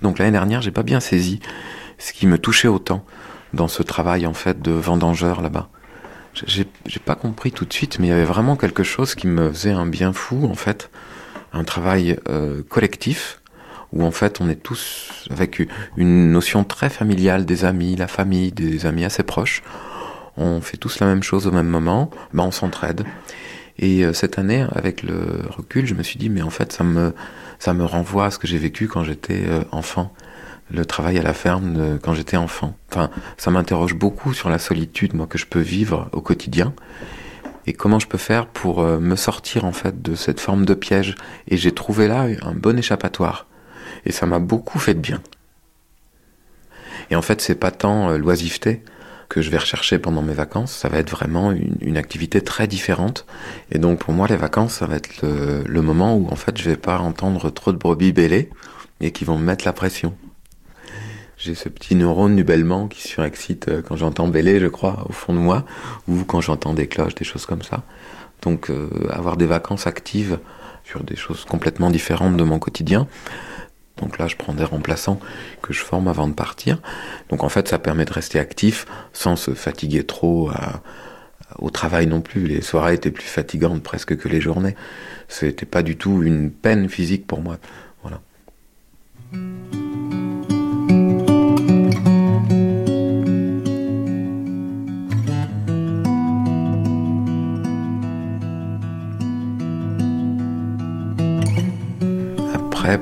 Donc 0.00 0.18
l'année 0.18 0.32
dernière, 0.32 0.62
j'ai 0.62 0.70
pas 0.70 0.82
bien 0.82 1.00
saisi 1.00 1.40
ce 1.98 2.12
qui 2.12 2.26
me 2.26 2.38
touchait 2.38 2.68
autant 2.68 3.04
dans 3.52 3.68
ce 3.68 3.82
travail 3.82 4.26
en 4.26 4.34
fait 4.34 4.60
de 4.62 4.72
vendangeur 4.72 5.42
là-bas. 5.42 5.68
J'ai 6.46 6.64
pas 7.04 7.14
compris 7.14 7.52
tout 7.52 7.66
de 7.66 7.72
suite, 7.72 7.98
mais 7.98 8.06
il 8.06 8.10
y 8.10 8.14
avait 8.14 8.24
vraiment 8.24 8.56
quelque 8.56 8.82
chose 8.82 9.14
qui 9.14 9.26
me 9.26 9.52
faisait 9.52 9.72
un 9.72 9.84
bien 9.84 10.14
fou 10.14 10.46
en 10.46 10.54
fait, 10.54 10.90
un 11.52 11.62
travail 11.62 12.18
euh, 12.30 12.62
collectif 12.66 13.41
où 13.92 14.04
en 14.04 14.10
fait 14.10 14.40
on 14.40 14.48
est 14.48 14.62
tous 14.62 15.26
avec 15.30 15.62
une 15.96 16.32
notion 16.32 16.64
très 16.64 16.90
familiale 16.90 17.44
des 17.44 17.64
amis, 17.64 17.96
la 17.96 18.08
famille, 18.08 18.52
des 18.52 18.86
amis 18.86 19.04
assez 19.04 19.22
proches. 19.22 19.62
On 20.36 20.60
fait 20.60 20.76
tous 20.76 21.00
la 21.00 21.06
même 21.06 21.22
chose 21.22 21.46
au 21.46 21.52
même 21.52 21.68
moment, 21.68 22.10
ben 22.32 22.44
on 22.44 22.50
s'entraide. 22.50 23.04
Et 23.78 24.04
euh, 24.04 24.12
cette 24.12 24.38
année, 24.38 24.66
avec 24.72 25.02
le 25.02 25.42
recul, 25.48 25.86
je 25.86 25.94
me 25.94 26.02
suis 26.02 26.18
dit 26.18 26.28
mais 26.28 26.42
en 26.42 26.50
fait 26.50 26.72
ça 26.72 26.84
me 26.84 27.14
ça 27.58 27.74
me 27.74 27.84
renvoie 27.84 28.26
à 28.26 28.30
ce 28.30 28.38
que 28.38 28.46
j'ai 28.46 28.58
vécu 28.58 28.88
quand 28.88 29.04
j'étais 29.04 29.42
euh, 29.46 29.62
enfant 29.70 30.12
le 30.70 30.86
travail 30.86 31.18
à 31.18 31.22
la 31.22 31.34
ferme 31.34 31.98
quand 32.02 32.14
j'étais 32.14 32.36
enfant. 32.36 32.74
Enfin, 32.90 33.10
ça 33.36 33.50
m'interroge 33.50 33.94
beaucoup 33.94 34.32
sur 34.32 34.48
la 34.48 34.58
solitude, 34.58 35.14
moi, 35.14 35.26
que 35.26 35.38
je 35.38 35.46
peux 35.46 35.60
vivre 35.60 36.08
au 36.12 36.20
quotidien. 36.20 36.72
Et 37.66 37.72
comment 37.72 37.98
je 37.98 38.08
peux 38.08 38.18
faire 38.18 38.46
pour 38.46 38.80
euh, 38.80 38.98
me 38.98 39.14
sortir, 39.14 39.64
en 39.64 39.72
fait, 39.72 40.02
de 40.02 40.14
cette 40.14 40.40
forme 40.40 40.64
de 40.64 40.74
piège? 40.74 41.14
Et 41.46 41.56
j'ai 41.56 41.72
trouvé 41.72 42.08
là 42.08 42.26
un 42.42 42.54
bon 42.54 42.78
échappatoire. 42.78 43.46
Et 44.06 44.12
ça 44.12 44.26
m'a 44.26 44.38
beaucoup 44.38 44.78
fait 44.78 44.94
de 44.94 45.00
bien. 45.00 45.22
Et 47.10 47.16
en 47.16 47.22
fait, 47.22 47.40
c'est 47.40 47.54
pas 47.54 47.70
tant 47.70 48.10
euh, 48.10 48.18
l'oisiveté 48.18 48.82
que 49.28 49.40
je 49.40 49.48
vais 49.48 49.58
rechercher 49.58 49.98
pendant 49.98 50.20
mes 50.20 50.34
vacances, 50.34 50.72
ça 50.72 50.90
va 50.90 50.98
être 50.98 51.10
vraiment 51.10 51.52
une, 51.52 51.96
activité 51.96 52.42
très 52.42 52.66
différente. 52.66 53.24
Et 53.70 53.78
donc 53.78 54.00
pour 54.00 54.12
moi, 54.12 54.28
les 54.28 54.36
vacances, 54.36 54.74
ça 54.74 54.86
va 54.86 54.96
être 54.96 55.22
le, 55.22 55.80
moment 55.80 56.14
où 56.14 56.28
en 56.28 56.36
fait, 56.36 56.58
je 56.58 56.68
vais 56.68 56.76
pas 56.76 56.98
entendre 56.98 57.48
trop 57.48 57.72
de 57.72 57.78
brebis 57.78 58.12
bêler 58.12 58.50
et 59.00 59.10
qui 59.10 59.24
vont 59.24 59.38
me 59.38 59.44
mettre 59.44 59.64
la 59.64 59.72
pression. 59.72 60.14
J'ai 61.38 61.54
ce 61.54 61.70
petit 61.70 61.94
neurone 61.94 62.36
du 62.36 62.44
bêlement 62.44 62.88
qui 62.88 63.08
surexcite 63.08 63.68
euh, 63.68 63.82
quand 63.82 63.96
j'entends 63.96 64.28
bêler, 64.28 64.60
je 64.60 64.66
crois, 64.66 65.06
au 65.08 65.12
fond 65.12 65.32
de 65.32 65.38
moi, 65.38 65.64
ou 66.06 66.24
quand 66.24 66.42
j'entends 66.42 66.74
des 66.74 66.86
cloches, 66.86 67.14
des 67.14 67.24
choses 67.24 67.46
comme 67.46 67.62
ça. 67.62 67.82
Donc 68.42 68.70
euh, 68.70 68.88
avoir 69.10 69.38
des 69.38 69.46
vacances 69.46 69.86
actives 69.86 70.38
sur 70.84 71.02
des 71.02 71.16
choses 71.16 71.44
complètement 71.46 71.90
différentes 71.90 72.36
de 72.36 72.44
mon 72.44 72.58
quotidien. 72.58 73.08
Donc 74.02 74.18
là, 74.18 74.28
je 74.28 74.36
prends 74.36 74.52
des 74.52 74.64
remplaçants 74.64 75.18
que 75.62 75.72
je 75.72 75.80
forme 75.80 76.08
avant 76.08 76.28
de 76.28 76.34
partir. 76.34 76.82
Donc 77.30 77.44
en 77.44 77.48
fait, 77.48 77.68
ça 77.68 77.78
permet 77.78 78.04
de 78.04 78.12
rester 78.12 78.38
actif 78.38 78.86
sans 79.12 79.36
se 79.36 79.52
fatiguer 79.52 80.04
trop 80.04 80.50
au 81.58 81.70
travail 81.70 82.06
non 82.06 82.20
plus. 82.20 82.46
Les 82.46 82.60
soirées 82.60 82.94
étaient 82.94 83.10
plus 83.10 83.24
fatigantes 83.24 83.82
presque 83.82 84.16
que 84.16 84.28
les 84.28 84.40
journées. 84.40 84.76
C'était 85.28 85.66
pas 85.66 85.82
du 85.82 85.96
tout 85.96 86.22
une 86.22 86.50
peine 86.50 86.88
physique 86.88 87.26
pour 87.26 87.40
moi. 87.40 87.58
Voilà. 88.02 88.20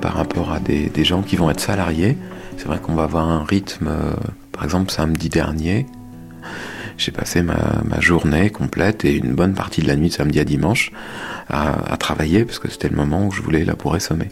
Par 0.01 0.15
rapport 0.15 0.53
à 0.53 0.61
des, 0.61 1.05
gens 1.05 1.23
qui 1.23 1.37
vont 1.37 1.51
être 1.51 1.61
salariés, 1.61 2.17
c'est 2.59 2.67
vrai 2.67 2.79
qu'on 2.79 2.95
va 2.95 3.05
avoir 3.05 3.29
un 3.29 3.45
rythme, 3.45 3.89
euh, 3.89 4.13
par 4.53 4.65
exemple 4.65 4.91
samedi 4.91 5.29
dernier, 5.29 5.87
j'ai 6.99 7.13
passé 7.13 7.43
ma, 7.43 7.57
journée 8.01 8.51
complète 8.51 9.07
et 9.07 9.17
une 9.17 9.35
bonne 9.35 9.55
partie 9.55 9.81
de 9.81 9.89
la 9.89 9.97
nuit 9.97 10.09
de 10.09 10.13
samedi 10.13 10.39
à 10.39 10.45
dimanche 10.45 10.93
à, 11.49 11.97
travailler 11.99 12.45
parce 12.45 12.59
que 12.59 12.71
c'était 12.71 12.89
le 12.89 12.97
moment 12.97 13.27
où 13.27 13.31
je 13.31 13.41
voulais 13.41 13.65
labourer 13.65 14.01
semer. 14.01 14.29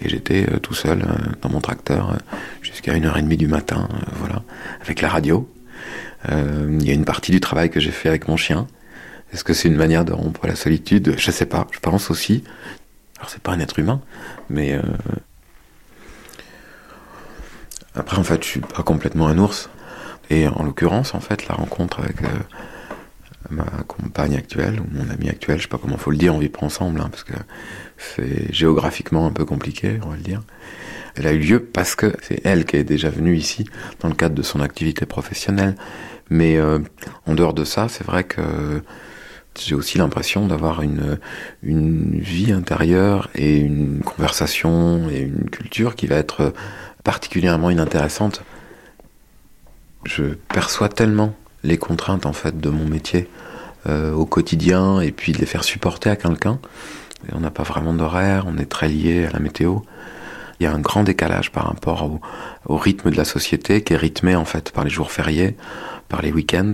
Et 0.00 0.08
j'étais 0.08 0.46
euh, 0.48 0.58
tout 0.58 0.74
seul 0.74 1.02
euh, 1.02 1.32
dans 1.42 1.48
mon 1.48 1.60
tracteur 1.60 2.16
jusqu'à 2.62 2.94
1h30 2.94 3.36
du 3.36 3.48
matin, 3.48 3.88
voilà, 4.16 4.42
avec 4.80 5.00
la 5.00 5.08
radio. 5.08 5.48
Il 6.30 6.86
y 6.86 6.90
a 6.90 6.94
une 6.94 7.04
partie 7.04 7.32
du 7.32 7.40
travail 7.40 7.68
que 7.68 7.80
j'ai 7.80 7.90
fait 7.90 8.08
avec 8.08 8.28
mon 8.28 8.38
chien. 8.38 8.66
Est-ce 9.34 9.44
que 9.44 9.52
c'est 9.52 9.68
une 9.68 9.76
manière 9.76 10.06
de 10.06 10.14
rompre 10.14 10.46
la 10.46 10.56
solitude? 10.56 11.16
Je 11.18 11.30
sais 11.30 11.44
pas. 11.44 11.66
Je 11.70 11.80
pense 11.80 12.10
aussi. 12.10 12.44
Alors 13.24 13.30
c'est 13.30 13.42
pas 13.42 13.52
un 13.52 13.60
être 13.60 13.78
humain, 13.78 14.02
mais 14.50 14.74
euh, 14.74 14.82
après 17.94 18.18
en 18.18 18.22
fait 18.22 18.44
je 18.44 18.48
suis 18.50 18.60
pas 18.60 18.82
complètement 18.82 19.28
un 19.28 19.38
ours. 19.38 19.70
Et 20.28 20.46
en 20.46 20.62
l'occurrence 20.62 21.14
en 21.14 21.20
fait 21.20 21.48
la 21.48 21.54
rencontre 21.54 22.00
avec 22.00 22.20
euh, 22.20 22.28
ma 23.48 23.64
compagne 23.86 24.36
actuelle 24.36 24.78
ou 24.78 24.84
mon 24.92 25.08
ami 25.08 25.30
actuel, 25.30 25.56
je 25.56 25.62
sais 25.62 25.68
pas 25.68 25.78
comment 25.78 25.96
faut 25.96 26.10
le 26.10 26.18
dire, 26.18 26.34
on 26.34 26.38
vit 26.38 26.50
pas 26.50 26.66
ensemble 26.66 27.00
hein, 27.00 27.08
parce 27.10 27.24
que 27.24 27.32
c'est 27.96 28.52
géographiquement 28.52 29.26
un 29.26 29.32
peu 29.32 29.46
compliqué, 29.46 29.98
on 30.02 30.10
va 30.10 30.16
le 30.16 30.22
dire. 30.22 30.42
Elle 31.14 31.26
a 31.26 31.32
eu 31.32 31.38
lieu 31.38 31.60
parce 31.64 31.94
que 31.94 32.14
c'est 32.20 32.42
elle 32.44 32.66
qui 32.66 32.76
est 32.76 32.84
déjà 32.84 33.08
venue 33.08 33.34
ici 33.34 33.64
dans 34.00 34.08
le 34.08 34.14
cadre 34.14 34.34
de 34.34 34.42
son 34.42 34.60
activité 34.60 35.06
professionnelle. 35.06 35.76
Mais 36.28 36.58
euh, 36.58 36.78
en 37.24 37.32
dehors 37.32 37.54
de 37.54 37.64
ça, 37.64 37.88
c'est 37.88 38.04
vrai 38.04 38.24
que 38.24 38.82
j'ai 39.58 39.74
aussi 39.74 39.98
l'impression 39.98 40.46
d'avoir 40.46 40.82
une, 40.82 41.18
une 41.62 42.18
vie 42.18 42.52
intérieure 42.52 43.30
et 43.34 43.58
une 43.58 44.00
conversation 44.00 45.08
et 45.10 45.20
une 45.20 45.48
culture 45.50 45.94
qui 45.94 46.06
va 46.06 46.16
être 46.16 46.52
particulièrement 47.04 47.70
inintéressante. 47.70 48.42
Je 50.04 50.34
perçois 50.48 50.88
tellement 50.88 51.34
les 51.62 51.78
contraintes 51.78 52.26
en 52.26 52.32
fait 52.32 52.60
de 52.60 52.68
mon 52.68 52.84
métier 52.84 53.28
euh, 53.86 54.12
au 54.12 54.26
quotidien 54.26 55.00
et 55.00 55.12
puis 55.12 55.32
de 55.32 55.38
les 55.38 55.46
faire 55.46 55.64
supporter 55.64 56.10
à 56.10 56.16
quelqu'un. 56.16 56.58
On 57.32 57.40
n'a 57.40 57.50
pas 57.50 57.62
vraiment 57.62 57.94
d'horaire, 57.94 58.44
on 58.46 58.58
est 58.58 58.70
très 58.70 58.88
lié 58.88 59.26
à 59.26 59.30
la 59.30 59.38
météo. 59.38 59.78
Il 60.60 60.64
y 60.64 60.66
a 60.66 60.72
un 60.72 60.78
grand 60.78 61.04
décalage 61.04 61.50
par 61.50 61.66
rapport 61.66 62.04
au, 62.04 62.20
au 62.66 62.76
rythme 62.76 63.10
de 63.10 63.16
la 63.16 63.24
société 63.24 63.82
qui 63.82 63.94
est 63.94 63.96
rythmé 63.96 64.36
en 64.36 64.44
fait 64.44 64.70
par 64.70 64.84
les 64.84 64.90
jours 64.90 65.10
fériés, 65.10 65.56
par 66.08 66.22
les 66.22 66.32
week-ends. 66.32 66.72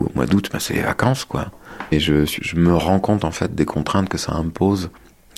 Au 0.00 0.10
mois 0.14 0.26
d'août, 0.26 0.50
ben, 0.52 0.58
c'est 0.58 0.74
les 0.74 0.82
vacances 0.82 1.24
quoi. 1.24 1.50
Et 1.92 2.00
je, 2.00 2.24
je, 2.24 2.56
me 2.56 2.74
rends 2.74 3.00
compte 3.00 3.24
en 3.24 3.30
fait 3.30 3.54
des 3.54 3.64
contraintes 3.64 4.08
que 4.08 4.18
ça 4.18 4.32
impose 4.32 4.90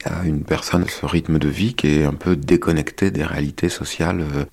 à 0.05 0.25
une 0.25 0.43
personne, 0.43 0.87
ce 0.89 1.07
rythme 1.07 1.39
de 1.39 1.49
vie 1.49 1.75
qui 1.75 1.99
est 1.99 2.05
un 2.05 2.15
peu 2.15 2.37
déconnecté 2.37 3.11
des 3.11 3.25
réalités 3.25 3.69
sociales. 3.69 4.21
Euh. 4.21 4.45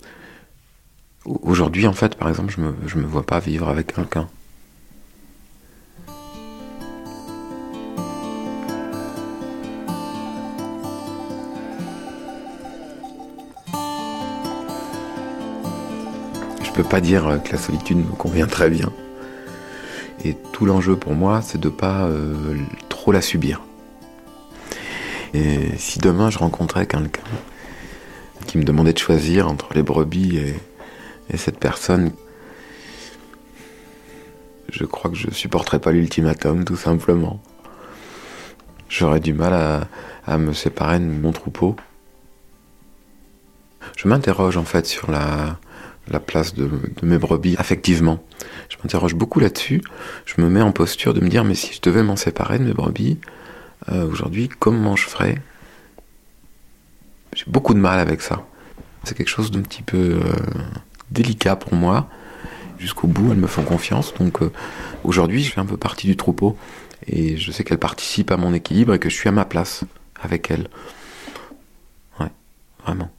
Aujourd'hui, 1.26 1.88
en 1.88 1.94
fait, 1.94 2.16
par 2.16 2.30
exemple, 2.30 2.54
je 2.56 2.62
me, 2.62 2.76
je 2.86 2.98
me 2.98 3.06
vois 3.06 3.26
pas 3.26 3.40
vivre 3.40 3.68
avec 3.70 3.94
quelqu'un. 3.94 4.28
Je 16.64 16.72
peux 16.72 16.84
pas 16.84 17.02
dire 17.02 17.40
que 17.44 17.54
la 17.54 17.58
solitude 17.58 17.98
me 17.98 18.16
convient 18.16 18.48
très 18.48 18.70
bien. 18.70 18.92
Et 20.24 20.36
tout 20.54 20.66
l'enjeu 20.66 20.96
pour 20.96 21.14
moi, 21.14 21.42
c'est 21.42 21.60
de 21.60 21.70
pas 21.70 22.06
euh, 22.06 22.56
trop 22.90 23.12
la 23.12 23.22
subir. 23.22 23.62
Et 25.34 25.78
si 25.78 26.00
demain 26.00 26.30
je 26.30 26.38
rencontrais 26.38 26.86
quelqu'un 26.86 27.22
qui 28.48 28.58
me 28.58 28.64
demandait 28.64 28.94
de 28.94 28.98
choisir 28.98 29.48
entre 29.50 29.74
les 29.74 29.84
brebis 29.84 30.38
et, 30.38 30.56
cette 31.38 31.60
personne, 31.60 32.12
je 34.72 34.86
crois 34.86 35.12
que 35.12 35.18
je 35.18 35.32
supporterais 35.32 35.80
pas 35.80 35.92
l'ultimatum, 35.92 36.64
tout 36.64 36.78
simplement. 36.78 37.42
J'aurais 38.88 39.20
du 39.20 39.34
mal 39.34 39.88
à, 40.28 40.38
me 40.38 40.54
séparer 40.54 41.00
de 41.00 41.06
mon 41.06 41.32
troupeau. 41.32 41.76
Je 43.98 44.08
m'interroge 44.08 44.56
en 44.56 44.64
fait 44.64 44.86
sur 44.86 45.12
la, 45.12 45.58
la 46.08 46.20
place 46.20 46.54
de, 46.54 46.70
mes 47.02 47.18
brebis 47.18 47.56
affectivement. 47.58 48.24
Je 48.70 48.78
m'interroge 48.78 49.16
beaucoup 49.16 49.40
là-dessus. 49.40 49.82
Je 50.26 50.42
me 50.42 50.50
mets 50.50 50.62
en 50.62 50.72
posture 50.72 51.14
de 51.14 51.22
me 51.22 51.30
dire, 51.30 51.44
mais 51.44 51.56
si 51.56 51.74
je 51.74 51.82
devais 51.82 52.04
m'en 52.04 52.16
séparer 52.16 52.60
de 52.60 52.64
mes 52.64 52.74
brebis, 52.74 53.20
euh, 53.90 54.08
aujourd'hui, 54.08 54.50
comment 54.50 54.96
je 54.96 55.08
ferais? 55.08 55.42
J'ai 57.36 57.46
beaucoup 57.48 57.74
de 57.74 57.80
mal 57.80 58.00
avec 58.00 58.22
ça. 58.22 58.46
C'est 59.04 59.16
quelque 59.16 59.30
chose 59.30 59.52
d'un 59.52 59.62
petit 59.62 59.84
peu 59.84 60.20
euh, 60.22 60.34
délicat 61.12 61.56
pour 61.56 61.74
moi. 61.74 62.10
Jusqu'au 62.80 63.08
bout, 63.08 63.32
elles 63.32 63.38
me 63.38 63.48
font 63.48 63.64
confiance. 63.64 64.14
Donc 64.16 64.42
euh, 64.42 64.52
aujourd'hui, 65.04 65.44
je 65.44 65.52
fais 65.52 65.60
un 65.62 65.66
peu 65.66 65.78
partie 65.78 66.08
du 66.08 66.16
troupeau. 66.16 66.58
Et 67.08 67.38
je 67.38 67.52
sais 67.52 67.64
qu'elles 67.64 67.78
participent 67.78 68.32
à 68.32 68.38
mon 68.38 68.54
équilibre 68.54 68.94
et 68.94 69.00
que 69.00 69.10
je 69.10 69.16
suis 69.16 69.30
à 69.30 69.32
ma 69.32 69.46
place 69.46 69.84
avec 70.22 70.50
elles. 70.50 70.68
Ouais, 72.20 72.32
vraiment. 72.84 73.12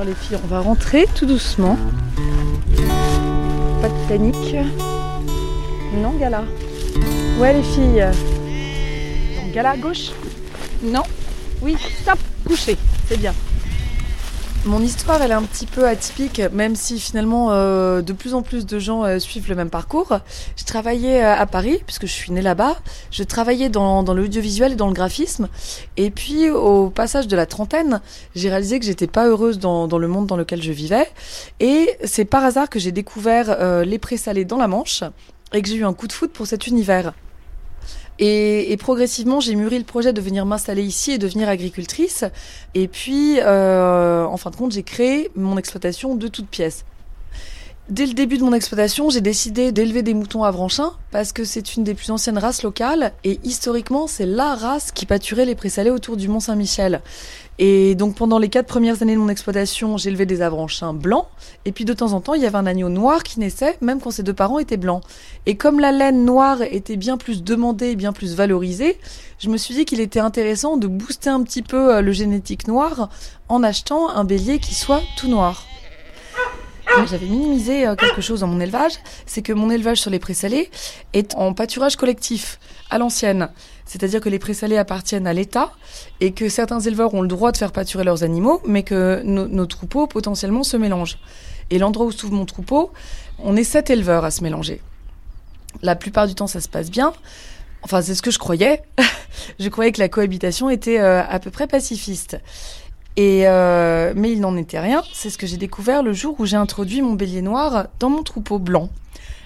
Alors 0.00 0.08
les 0.08 0.14
filles, 0.14 0.38
on 0.42 0.46
va 0.46 0.60
rentrer 0.60 1.06
tout 1.14 1.26
doucement. 1.26 1.76
Pas 3.82 3.88
de 3.90 4.08
panique. 4.08 4.56
Non, 5.92 6.12
Gala. 6.12 6.44
Ouais 7.38 7.52
les 7.52 7.62
filles. 7.62 8.06
Gala 9.52 9.72
à 9.72 9.76
gauche 9.76 10.12
Non 10.82 11.02
Oui, 11.60 11.76
stop, 12.00 12.18
couché. 12.46 12.78
C'est 13.08 13.18
bien. 13.18 13.34
Mon 14.66 14.82
histoire, 14.82 15.22
elle 15.22 15.30
est 15.30 15.34
un 15.34 15.42
petit 15.42 15.64
peu 15.64 15.86
atypique, 15.88 16.42
même 16.52 16.76
si 16.76 17.00
finalement 17.00 17.50
euh, 17.50 18.02
de 18.02 18.12
plus 18.12 18.34
en 18.34 18.42
plus 18.42 18.66
de 18.66 18.78
gens 18.78 19.04
euh, 19.04 19.18
suivent 19.18 19.48
le 19.48 19.54
même 19.54 19.70
parcours. 19.70 20.18
Je 20.54 20.64
travaillais 20.64 21.24
euh, 21.24 21.34
à 21.34 21.46
Paris, 21.46 21.80
puisque 21.86 22.06
je 22.06 22.12
suis 22.12 22.30
née 22.30 22.42
là-bas. 22.42 22.76
Je 23.10 23.22
travaillais 23.22 23.70
dans, 23.70 24.02
dans 24.02 24.12
l'audiovisuel 24.12 24.72
et 24.72 24.76
dans 24.76 24.88
le 24.88 24.92
graphisme. 24.92 25.48
Et 25.96 26.10
puis, 26.10 26.50
au 26.50 26.90
passage 26.90 27.26
de 27.26 27.36
la 27.36 27.46
trentaine, 27.46 28.02
j'ai 28.34 28.50
réalisé 28.50 28.78
que 28.78 28.84
j'étais 28.84 29.06
pas 29.06 29.26
heureuse 29.26 29.58
dans, 29.58 29.88
dans, 29.88 29.98
le 29.98 30.08
monde 30.08 30.26
dans 30.26 30.36
lequel 30.36 30.62
je 30.62 30.72
vivais. 30.72 31.08
Et 31.58 31.96
c'est 32.04 32.26
par 32.26 32.44
hasard 32.44 32.68
que 32.68 32.78
j'ai 32.78 32.92
découvert 32.92 33.82
les 33.82 33.98
présalés 33.98 34.44
dans 34.44 34.58
la 34.58 34.68
Manche 34.68 35.04
et 35.54 35.62
que 35.62 35.68
j'ai 35.68 35.76
eu 35.76 35.84
un 35.86 35.94
coup 35.94 36.06
de 36.06 36.12
foot 36.12 36.32
pour 36.32 36.46
cet 36.46 36.66
univers. 36.66 37.14
Et, 38.22 38.76
progressivement, 38.78 39.40
j'ai 39.40 39.54
mûri 39.54 39.78
le 39.78 39.84
projet 39.84 40.12
de 40.12 40.20
venir 40.20 40.44
m'installer 40.44 40.82
ici 40.82 41.12
et 41.12 41.18
devenir 41.18 41.48
agricultrice. 41.48 42.24
Et 42.74 42.86
puis, 42.86 43.38
euh, 43.40 44.24
en 44.26 44.36
fin 44.36 44.50
de 44.50 44.56
compte, 44.56 44.72
j'ai 44.72 44.82
créé 44.82 45.30
mon 45.34 45.56
exploitation 45.56 46.14
de 46.14 46.28
toutes 46.28 46.48
pièces. 46.48 46.84
Dès 47.88 48.06
le 48.06 48.12
début 48.12 48.38
de 48.38 48.44
mon 48.44 48.52
exploitation, 48.52 49.10
j'ai 49.10 49.22
décidé 49.22 49.72
d'élever 49.72 50.02
des 50.02 50.14
moutons 50.14 50.44
avranchins 50.44 50.92
parce 51.10 51.32
que 51.32 51.44
c'est 51.44 51.74
une 51.74 51.82
des 51.82 51.94
plus 51.94 52.10
anciennes 52.12 52.38
races 52.38 52.62
locales 52.62 53.12
et 53.24 53.40
historiquement, 53.42 54.06
c'est 54.06 54.26
la 54.26 54.54
race 54.54 54.92
qui 54.92 55.06
pâturait 55.06 55.44
les 55.44 55.56
présalés 55.56 55.90
autour 55.90 56.16
du 56.16 56.28
Mont 56.28 56.38
Saint-Michel. 56.38 57.00
Et 57.62 57.94
donc 57.94 58.14
pendant 58.14 58.38
les 58.38 58.48
quatre 58.48 58.66
premières 58.66 59.02
années 59.02 59.14
de 59.14 59.20
mon 59.20 59.28
exploitation, 59.28 59.98
j'élevais 59.98 60.24
des 60.24 60.40
avranchins 60.40 60.94
blancs. 60.94 61.26
Et 61.66 61.72
puis 61.72 61.84
de 61.84 61.92
temps 61.92 62.14
en 62.14 62.22
temps, 62.22 62.32
il 62.32 62.40
y 62.40 62.46
avait 62.46 62.56
un 62.56 62.64
agneau 62.64 62.88
noir 62.88 63.22
qui 63.22 63.38
naissait, 63.38 63.76
même 63.82 64.00
quand 64.00 64.10
ses 64.10 64.22
deux 64.22 64.32
parents 64.32 64.58
étaient 64.58 64.78
blancs. 64.78 65.02
Et 65.44 65.56
comme 65.58 65.78
la 65.78 65.92
laine 65.92 66.24
noire 66.24 66.62
était 66.62 66.96
bien 66.96 67.18
plus 67.18 67.44
demandée, 67.44 67.96
bien 67.96 68.14
plus 68.14 68.34
valorisée, 68.34 68.98
je 69.38 69.50
me 69.50 69.58
suis 69.58 69.74
dit 69.74 69.84
qu'il 69.84 70.00
était 70.00 70.20
intéressant 70.20 70.78
de 70.78 70.86
booster 70.86 71.28
un 71.28 71.42
petit 71.42 71.60
peu 71.60 71.96
euh, 71.96 72.00
le 72.00 72.12
génétique 72.12 72.66
noir 72.66 73.10
en 73.50 73.62
achetant 73.62 74.08
un 74.08 74.24
bélier 74.24 74.58
qui 74.58 74.74
soit 74.74 75.02
tout 75.18 75.28
noir. 75.28 75.66
J'avais 77.06 77.26
minimisé 77.26 77.86
euh, 77.86 77.94
quelque 77.94 78.22
chose 78.22 78.40
dans 78.40 78.46
mon 78.46 78.60
élevage, 78.60 78.94
c'est 79.26 79.42
que 79.42 79.52
mon 79.52 79.70
élevage 79.70 80.00
sur 80.00 80.10
les 80.10 80.18
présalés 80.18 80.70
est 81.12 81.34
en 81.34 81.52
pâturage 81.52 81.96
collectif, 81.96 82.58
à 82.90 82.98
l'ancienne. 82.98 83.48
C'est-à-dire 83.86 84.20
que 84.20 84.28
les 84.28 84.38
présalés 84.38 84.76
appartiennent 84.76 85.26
à 85.26 85.32
l'État 85.32 85.72
et 86.20 86.32
que 86.32 86.48
certains 86.48 86.80
éleveurs 86.80 87.14
ont 87.14 87.22
le 87.22 87.28
droit 87.28 87.52
de 87.52 87.56
faire 87.56 87.72
pâturer 87.72 88.04
leurs 88.04 88.22
animaux, 88.22 88.60
mais 88.66 88.82
que 88.82 89.22
nos, 89.24 89.66
troupeaux 89.66 90.06
potentiellement 90.06 90.62
se 90.62 90.76
mélangent. 90.76 91.18
Et 91.70 91.78
l'endroit 91.78 92.06
où 92.06 92.12
se 92.12 92.18
trouve 92.18 92.32
mon 92.32 92.46
troupeau, 92.46 92.92
on 93.38 93.56
est 93.56 93.64
sept 93.64 93.90
éleveurs 93.90 94.24
à 94.24 94.30
se 94.30 94.42
mélanger. 94.42 94.80
La 95.82 95.96
plupart 95.96 96.26
du 96.26 96.34
temps, 96.34 96.46
ça 96.46 96.60
se 96.60 96.68
passe 96.68 96.90
bien. 96.90 97.12
Enfin, 97.82 98.02
c'est 98.02 98.14
ce 98.14 98.22
que 98.22 98.30
je 98.30 98.38
croyais. 98.38 98.82
je 99.58 99.68
croyais 99.68 99.92
que 99.92 100.00
la 100.00 100.08
cohabitation 100.08 100.68
était 100.68 101.00
euh, 101.00 101.22
à 101.26 101.38
peu 101.38 101.50
près 101.50 101.66
pacifiste. 101.66 102.38
Et 103.16 103.46
euh, 103.46 104.12
mais 104.14 104.32
il 104.32 104.40
n'en 104.40 104.56
était 104.56 104.78
rien. 104.78 105.02
C'est 105.12 105.30
ce 105.30 105.38
que 105.38 105.46
j'ai 105.46 105.56
découvert 105.56 106.02
le 106.02 106.12
jour 106.12 106.36
où 106.38 106.46
j'ai 106.46 106.56
introduit 106.56 107.02
mon 107.02 107.14
bélier 107.14 107.42
noir 107.42 107.88
dans 107.98 108.10
mon 108.10 108.22
troupeau 108.22 108.58
blanc. 108.58 108.88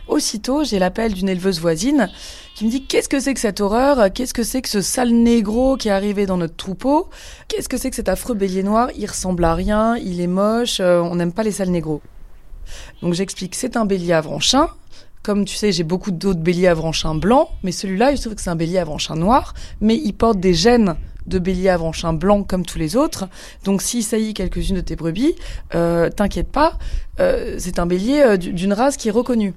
Aussitôt, 0.07 0.65
j'ai 0.65 0.79
l'appel 0.79 1.15
d'une 1.15 1.29
éleveuse 1.29 1.61
voisine 1.61 2.11
qui 2.55 2.67
me 2.67 2.71
dit 2.71 2.85
qu'est-ce 2.85 3.09
que 3.09 3.21
c'est 3.21 3.33
que 3.35 3.41
cette 3.41 3.61
horreur? 3.61 4.13
Qu'est-ce 4.13 4.35
que 4.35 4.43
c'est 4.43 4.61
que 4.61 4.69
ce 4.69 4.83
sale 4.83 5.11
négro 5.11 5.77
qui 5.77 5.89
est 5.89 5.93
arrivé 5.93 6.27
dans 6.27 6.37
notre 6.37 6.57
troupeau? 6.57 7.09
Qu'est-ce 7.49 7.69
que 7.69 7.79
c'est 7.79 7.91
que 7.91 7.97
cet 7.97 8.09
affreux 8.09 8.35
bélier 8.35 8.63
noir? 8.63 8.91
Il 8.97 9.07
ressemble 9.07 9.45
à 9.45 9.55
rien, 9.55 9.97
il 9.97 10.21
est 10.21 10.27
moche, 10.27 10.79
euh, 10.81 11.01
on 11.01 11.17
n'aime 11.17 11.33
pas 11.33 11.43
les 11.43 11.53
sales 11.53 11.71
négros. 11.71 12.03
Donc 13.03 13.15
j'explique, 13.15 13.55
c'est 13.55 13.77
un 13.77 13.87
bélier 13.87 14.13
avranchin. 14.13 14.69
Comme 15.23 15.47
tu 15.47 15.57
sais, 15.57 15.73
j'ai 15.73 15.85
beaucoup 15.85 16.11
d'autres 16.11 16.41
béliers 16.41 16.67
avranchins 16.67 17.15
blancs, 17.15 17.49
mais 17.63 17.73
celui-là, 17.73 18.13
il 18.13 18.19
se 18.19 18.25
trouve 18.25 18.35
que 18.35 18.43
c'est 18.43 18.51
un 18.51 18.57
bélier 18.57 18.79
avranchin 18.79 19.17
noir, 19.17 19.55
mais 19.81 19.97
il 19.97 20.13
porte 20.13 20.39
des 20.39 20.53
gènes 20.53 20.97
de 21.27 21.39
bélier 21.39 21.71
avranchin 21.71 22.13
blanc 22.13 22.43
comme 22.43 22.67
tous 22.67 22.79
les 22.79 22.95
autres. 22.95 23.27
Donc 23.65 23.81
s'il 23.81 24.05
saillit 24.05 24.35
quelques-unes 24.35 24.77
de 24.77 24.81
tes 24.83 24.97
brebis, 24.97 25.35
euh, 25.75 26.11
t'inquiète 26.11 26.53
pas, 26.53 26.79
euh, 27.21 27.57
c'est 27.59 27.79
un 27.79 27.87
bélier 27.87 28.37
d'une 28.37 28.75
race 28.75 28.99
qui 28.99 29.09
est 29.09 29.13
reconnue. 29.13 29.55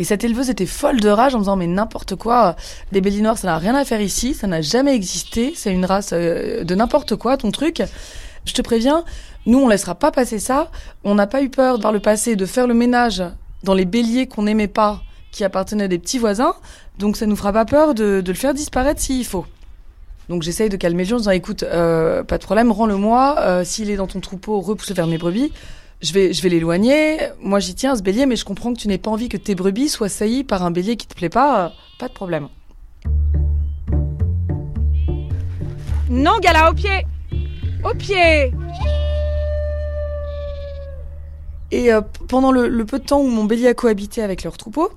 Et 0.00 0.04
cette 0.04 0.24
éleveuse 0.24 0.48
était 0.48 0.64
folle 0.64 0.98
de 0.98 1.10
rage 1.10 1.34
en 1.34 1.40
disant 1.40 1.56
mais 1.56 1.66
n'importe 1.66 2.14
quoi, 2.14 2.56
des 2.90 3.02
béliers 3.02 3.20
noirs 3.20 3.36
ça 3.36 3.48
n'a 3.48 3.58
rien 3.58 3.74
à 3.74 3.84
faire 3.84 4.00
ici, 4.00 4.32
ça 4.32 4.46
n'a 4.46 4.62
jamais 4.62 4.94
existé, 4.94 5.52
c'est 5.54 5.74
une 5.74 5.84
race 5.84 6.14
euh, 6.14 6.64
de 6.64 6.74
n'importe 6.74 7.16
quoi 7.16 7.36
ton 7.36 7.50
truc. 7.50 7.82
Je 8.46 8.54
te 8.54 8.62
préviens, 8.62 9.04
nous 9.44 9.58
on 9.58 9.68
laissera 9.68 9.94
pas 9.94 10.10
passer 10.10 10.38
ça. 10.38 10.70
On 11.04 11.14
n'a 11.14 11.26
pas 11.26 11.42
eu 11.42 11.50
peur 11.50 11.78
par 11.78 11.92
le 11.92 12.00
passé 12.00 12.34
de 12.34 12.46
faire 12.46 12.66
le 12.66 12.72
ménage 12.72 13.22
dans 13.62 13.74
les 13.74 13.84
béliers 13.84 14.26
qu'on 14.26 14.44
n'aimait 14.44 14.68
pas, 14.68 15.02
qui 15.32 15.44
appartenaient 15.44 15.84
à 15.84 15.88
des 15.88 15.98
petits 15.98 16.18
voisins, 16.18 16.54
donc 16.98 17.18
ça 17.18 17.26
nous 17.26 17.36
fera 17.36 17.52
pas 17.52 17.66
peur 17.66 17.92
de, 17.92 18.24
le 18.26 18.34
faire 18.34 18.54
disparaître 18.54 19.02
s'il 19.02 19.26
faut. 19.26 19.44
Donc 20.30 20.42
j'essaye 20.42 20.70
de 20.70 20.78
calmer 20.78 21.02
les 21.02 21.10
gens 21.10 21.16
en 21.16 21.18
disant 21.18 21.30
écoute, 21.32 21.62
euh, 21.62 22.22
pas 22.22 22.38
de 22.38 22.42
problème, 22.42 22.72
rends-le-moi, 22.72 23.36
euh, 23.40 23.64
s'il 23.64 23.90
est 23.90 23.96
dans 23.96 24.06
ton 24.06 24.20
troupeau, 24.20 24.60
repousse-le 24.60 24.94
vers 24.94 25.06
mes 25.06 25.18
brebis 25.18 25.52
je 26.02 26.12
vais, 26.12 26.48
l'éloigner. 26.48 27.18
Moi, 27.40 27.60
j'y 27.60 27.74
tiens, 27.74 27.94
ce 27.94 28.02
bélier, 28.02 28.26
mais 28.26 28.36
je 28.36 28.44
comprends 28.44 28.72
que 28.72 28.78
tu 28.78 28.88
n'aies 28.88 28.98
pas 28.98 29.10
envie 29.10 29.28
que 29.28 29.36
tes 29.36 29.54
brebis 29.54 29.88
soient 29.88 30.08
saillies 30.08 30.44
par 30.44 30.62
un 30.62 30.70
bélier 30.70 30.96
qui 30.96 31.06
te 31.06 31.14
plaît 31.14 31.28
pas. 31.28 31.72
Pas 31.98 32.08
de 32.08 32.12
problème. 32.14 32.48
Non, 36.08 36.38
Gala, 36.40 36.70
au 36.70 36.74
pied 36.74 37.06
Au 37.84 37.94
pied 37.94 38.52
Et 41.70 41.92
euh, 41.92 42.00
pendant 42.28 42.50
le, 42.50 42.66
le, 42.68 42.84
peu 42.84 42.98
de 42.98 43.04
temps 43.04 43.20
où 43.20 43.28
mon 43.28 43.44
bélier 43.44 43.68
a 43.68 43.74
cohabité 43.74 44.22
avec 44.22 44.42
leur 44.42 44.56
troupeau, 44.56 44.90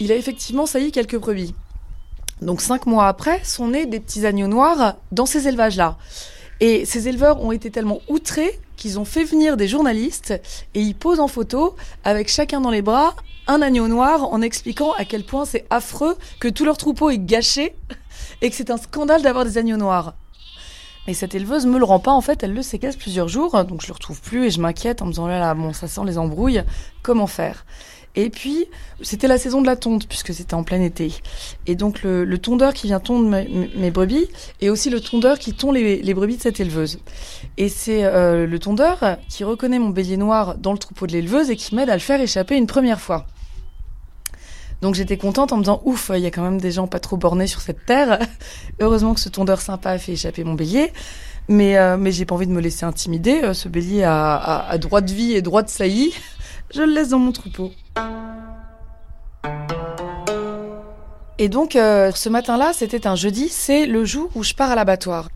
il 0.00 0.10
a 0.10 0.16
effectivement 0.16 0.66
sailli 0.66 0.90
quelques 0.90 1.18
brebis. 1.18 1.54
Donc 2.40 2.60
cinq 2.60 2.86
mois 2.86 3.06
après, 3.06 3.44
sont 3.44 3.68
nés 3.68 3.86
des 3.86 4.00
petits 4.00 4.24
agneaux 4.24 4.48
noirs 4.48 4.94
dans 5.12 5.26
ces 5.26 5.46
élevages-là. 5.46 5.98
Et 6.60 6.86
ces 6.86 7.06
éleveurs 7.06 7.40
ont 7.42 7.52
été 7.52 7.70
tellement 7.70 8.00
outrés 8.08 8.58
qu'ils 8.78 8.98
ont 8.98 9.04
fait 9.04 9.24
venir 9.24 9.58
des 9.58 9.68
journalistes 9.68 10.30
et 10.74 10.80
ils 10.80 10.94
posent 10.94 11.20
en 11.20 11.28
photo 11.28 11.76
avec 12.04 12.28
chacun 12.28 12.62
dans 12.62 12.70
les 12.70 12.80
bras 12.80 13.14
un 13.46 13.60
agneau 13.60 13.88
noir 13.88 14.24
en 14.32 14.40
expliquant 14.40 14.92
à 14.92 15.04
quel 15.04 15.24
point 15.24 15.44
c'est 15.44 15.66
affreux 15.68 16.16
que 16.40 16.48
tout 16.48 16.64
leur 16.64 16.78
troupeau 16.78 17.10
est 17.10 17.18
gâché 17.18 17.74
et 18.42 18.48
que 18.48 18.56
c'est 18.56 18.70
un 18.70 18.76
scandale 18.76 19.22
d'avoir 19.22 19.44
des 19.44 19.58
agneaux 19.58 19.76
noirs. 19.76 20.14
Et 21.06 21.14
cette 21.14 21.34
éleveuse 21.34 21.64
me 21.64 21.78
le 21.78 21.84
rend 21.84 22.00
pas, 22.00 22.12
en 22.12 22.20
fait, 22.20 22.42
elle 22.42 22.52
le 22.52 22.62
séquestre 22.62 23.00
plusieurs 23.00 23.28
jours, 23.28 23.64
donc 23.64 23.80
je 23.80 23.86
le 23.86 23.94
retrouve 23.94 24.20
plus 24.20 24.44
et 24.44 24.50
je 24.50 24.60
m'inquiète 24.60 25.00
en 25.00 25.06
me 25.06 25.10
disant 25.10 25.26
là 25.26 25.38
là, 25.38 25.54
bon, 25.54 25.72
ça 25.72 25.88
sent 25.88 26.02
les 26.04 26.18
embrouilles, 26.18 26.62
comment 27.02 27.26
faire? 27.26 27.64
Et 28.20 28.30
puis, 28.30 28.66
c'était 29.00 29.28
la 29.28 29.38
saison 29.38 29.60
de 29.62 29.66
la 29.66 29.76
tonde, 29.76 30.04
puisque 30.08 30.34
c'était 30.34 30.54
en 30.54 30.64
plein 30.64 30.80
été. 30.82 31.12
Et 31.68 31.76
donc, 31.76 32.02
le, 32.02 32.38
tondeur 32.38 32.74
qui 32.74 32.88
vient 32.88 32.98
tondre 32.98 33.28
mes, 33.28 33.90
brebis, 33.92 34.26
et 34.60 34.70
aussi 34.70 34.90
le 34.90 35.00
tondeur 35.00 35.38
qui 35.38 35.52
tond 35.52 35.70
les, 35.70 36.14
brebis 36.14 36.36
de 36.36 36.42
cette 36.42 36.58
éleveuse. 36.58 36.98
Et 37.58 37.68
c'est 37.68 38.02
euh, 38.02 38.44
le 38.44 38.58
tondeur 38.58 39.18
qui 39.28 39.44
reconnaît 39.44 39.78
mon 39.78 39.90
bélier 39.90 40.16
noir 40.16 40.58
dans 40.58 40.72
le 40.72 40.78
troupeau 40.78 41.06
de 41.06 41.12
l'éleveuse 41.12 41.48
et 41.48 41.54
qui 41.54 41.76
m'aide 41.76 41.90
à 41.90 41.94
le 41.94 42.00
faire 42.00 42.20
échapper 42.20 42.56
une 42.56 42.66
première 42.66 43.00
fois. 43.00 43.24
Donc 44.82 44.96
j'étais 44.96 45.16
contente 45.16 45.52
en 45.52 45.56
me 45.56 45.62
disant 45.62 45.80
ouf, 45.84 46.10
il 46.12 46.20
y 46.20 46.26
a 46.26 46.32
quand 46.32 46.42
même 46.42 46.60
des 46.60 46.72
gens 46.72 46.88
pas 46.88 46.98
trop 46.98 47.16
bornés 47.16 47.46
sur 47.46 47.60
cette 47.60 47.86
terre. 47.86 48.18
Heureusement 48.80 49.14
que 49.14 49.20
ce 49.20 49.28
tondeur 49.28 49.60
sympa 49.60 49.90
a 49.90 49.98
fait 49.98 50.12
échapper 50.12 50.42
mon 50.42 50.54
bélier. 50.54 50.92
Mais, 51.46 51.78
euh, 51.78 51.96
mais 51.96 52.10
j'ai 52.10 52.24
pas 52.24 52.34
envie 52.34 52.48
de 52.48 52.52
me 52.52 52.60
laisser 52.60 52.84
intimider. 52.84 53.42
Euh, 53.44 53.54
ce 53.54 53.68
bélier 53.68 54.02
a 54.02 54.76
droit 54.78 55.02
de 55.02 55.12
vie 55.12 55.34
et 55.34 55.40
droit 55.40 55.62
de 55.62 55.68
saillie. 55.68 56.12
Je 56.74 56.82
le 56.82 56.92
laisse 56.92 57.10
dans 57.10 57.18
mon 57.18 57.32
troupeau. 57.32 57.72
Et 61.40 61.48
donc, 61.48 61.76
euh, 61.76 62.10
ce 62.12 62.28
matin-là, 62.28 62.72
c'était 62.74 63.06
un 63.06 63.14
jeudi, 63.14 63.48
c'est 63.48 63.86
le 63.86 64.04
jour 64.04 64.28
où 64.34 64.42
je 64.42 64.54
pars 64.54 64.70
à 64.70 64.74
l'abattoir. 64.74 65.28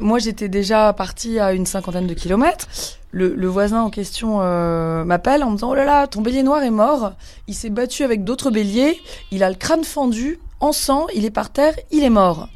Moi, 0.00 0.18
j'étais 0.18 0.48
déjà 0.48 0.92
partie 0.92 1.38
à 1.38 1.52
une 1.52 1.64
cinquantaine 1.64 2.06
de 2.06 2.14
kilomètres. 2.14 2.66
Le, 3.12 3.46
voisin 3.46 3.80
en 3.80 3.88
question 3.88 4.40
euh, 4.42 5.04
m'appelle 5.04 5.42
en 5.42 5.50
me 5.50 5.54
disant 5.54 5.70
Oh 5.70 5.74
là 5.74 5.84
là, 5.84 6.06
ton 6.06 6.20
bélier 6.20 6.42
noir 6.42 6.62
est 6.62 6.70
mort. 6.70 7.12
Il 7.46 7.54
s'est 7.54 7.70
battu 7.70 8.02
avec 8.02 8.24
d'autres 8.24 8.50
béliers. 8.50 9.00
Il 9.30 9.42
a 9.42 9.48
le 9.48 9.54
crâne 9.54 9.84
fendu, 9.84 10.38
en 10.60 10.72
sang, 10.72 11.06
il 11.14 11.24
est 11.24 11.30
par 11.30 11.50
terre, 11.50 11.74
il 11.92 12.02
est 12.02 12.10
mort. 12.10 12.48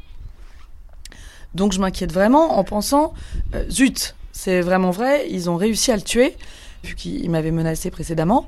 Donc, 1.55 1.71
je 1.71 1.79
m'inquiète 1.79 2.11
vraiment 2.11 2.59
en 2.59 2.63
pensant 2.63 3.13
euh, 3.55 3.63
Zut, 3.69 4.15
c'est 4.31 4.61
vraiment 4.61 4.91
vrai, 4.91 5.25
ils 5.29 5.49
ont 5.49 5.57
réussi 5.57 5.91
à 5.91 5.95
le 5.95 6.01
tuer, 6.01 6.37
vu 6.83 6.95
qu'il 6.95 7.29
m'avait 7.29 7.51
menacé 7.51 7.91
précédemment. 7.91 8.45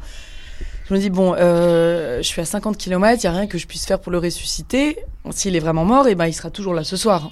Je 0.86 0.93
me 0.93 1.00
dis, 1.00 1.10
bon, 1.10 1.34
euh, 1.38 2.17
je 2.17 2.24
suis 2.24 2.41
à 2.41 2.46
50 2.46 2.78
km, 2.78 3.24
il 3.24 3.28
n'y 3.30 3.34
a 3.34 3.38
rien 3.38 3.48
que 3.48 3.58
je 3.58 3.67
puisse 3.67 3.86
faire 3.86 4.00
pour 4.00 4.12
le 4.12 4.17
ressusciter. 4.17 5.00
S'il 5.32 5.56
est 5.56 5.60
vraiment 5.60 5.86
mort, 5.86 6.08
et 6.08 6.12
eh 6.12 6.15
ben, 6.15 6.28
il 6.28 6.34
sera 6.34 6.50
toujours 6.50 6.74
là 6.74 6.84
ce 6.84 6.98
soir. 6.98 7.32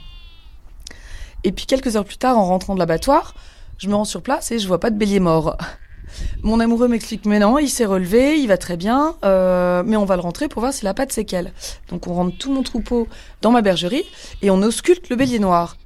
Et 1.44 1.52
puis 1.52 1.66
quelques 1.66 1.96
heures 1.98 2.06
plus 2.06 2.18
tard, 2.18 2.38
en 2.38 2.46
rentrant 2.46 2.76
de 2.76 2.80
l'abattoir, 2.80 3.34
je 3.78 3.90
me 3.90 3.96
rends 3.96 4.06
sur 4.06 4.22
place 4.22 4.52
et 4.52 4.60
je 4.60 4.68
vois 4.68 4.80
pas 4.80 4.90
de 4.90 4.98
bélier 4.98 5.20
mort. 5.20 5.58
Mon 6.44 6.60
amoureux 6.60 6.88
m'explique, 6.88 7.26
mais 7.26 7.40
non, 7.40 7.58
il 7.58 7.70
s'est 7.70 7.86
relevé, 7.86 8.40
il 8.40 8.48
va 8.48 8.58
très 8.58 8.78
bien, 8.78 9.16
euh, 9.26 9.84
mais 9.86 9.98
on 9.98 10.06
va 10.06 10.16
le 10.16 10.22
rentrer 10.22 10.48
pour 10.48 10.62
voir 10.62 10.74
s'il 10.74 10.88
a 10.88 10.94
pas 10.94 11.06
de 11.06 11.12
séquelles. 11.12 11.52
Donc 11.90 12.08
on 12.08 12.14
rentre 12.14 12.38
tout 12.38 12.54
mon 12.54 12.64
troupeau 12.64 13.08
dans 13.42 13.52
ma 13.52 13.62
bergerie 13.62 14.06
et 14.42 14.50
on 14.50 14.62
ausculte 14.62 15.10
le 15.10 15.16
bélier 15.16 15.40
noir. 15.40 15.78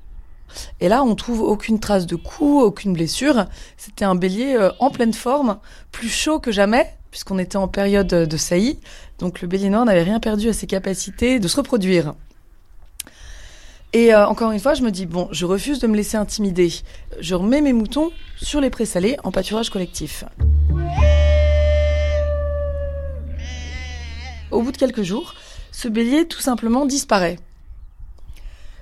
Et 0.80 0.89
là, 0.89 1.04
on 1.04 1.15
trouve 1.15 1.41
aucune 1.41 1.80
trace 1.80 2.06
de 2.06 2.15
coup, 2.15 2.62
aucune 2.62 2.93
blessure. 2.93 3.45
C'était 3.78 4.06
un 4.06 4.15
bélier 4.15 4.56
euh, 4.56 4.71
en 4.80 4.89
pleine 4.89 5.13
forme, 5.13 5.58
plus 5.91 6.10
chaud 6.10 6.39
que 6.39 6.51
jamais, 6.51 6.95
puisqu'on 7.15 7.39
était 7.39 7.56
en 7.56 7.69
période 7.69 8.08
de 8.08 8.38
saillie. 8.38 8.78
Donc 9.19 9.39
le 9.39 9.47
bélier 9.47 9.69
noir 9.69 9.86
n'avait 9.86 10.04
rien 10.04 10.19
perdu 10.19 10.49
à 10.49 10.54
ses 10.54 10.67
capacités 10.67 11.39
de 11.39 11.47
se 11.47 11.56
reproduire. 11.56 12.13
Et 13.93 14.13
euh, 14.13 14.28
encore 14.28 14.51
une 14.51 14.60
fois, 14.60 14.73
je 14.73 14.82
me 14.82 14.91
dis, 14.91 15.06
bon, 15.06 15.30
je 15.32 15.45
refuse 15.45 15.80
de 15.80 15.88
me 15.88 15.95
laisser 15.95 16.17
intimider. 16.17 16.73
Je 17.21 17.34
remets 17.34 17.62
mes 17.62 17.71
moutons 17.71 18.12
sur 18.36 18.60
les 18.60 18.69
présalés 18.69 19.15
en 19.23 19.32
pâturage 19.32 19.69
collectif. 19.69 20.25
Au 24.51 24.62
bout 24.62 24.73
de 24.73 24.78
quelques 24.78 25.04
jours, 25.04 25.36
ce 25.71 25.88
bélier 25.88 26.28
tout 26.28 26.41
simplement 26.41 26.86
disparaît. 26.86 27.38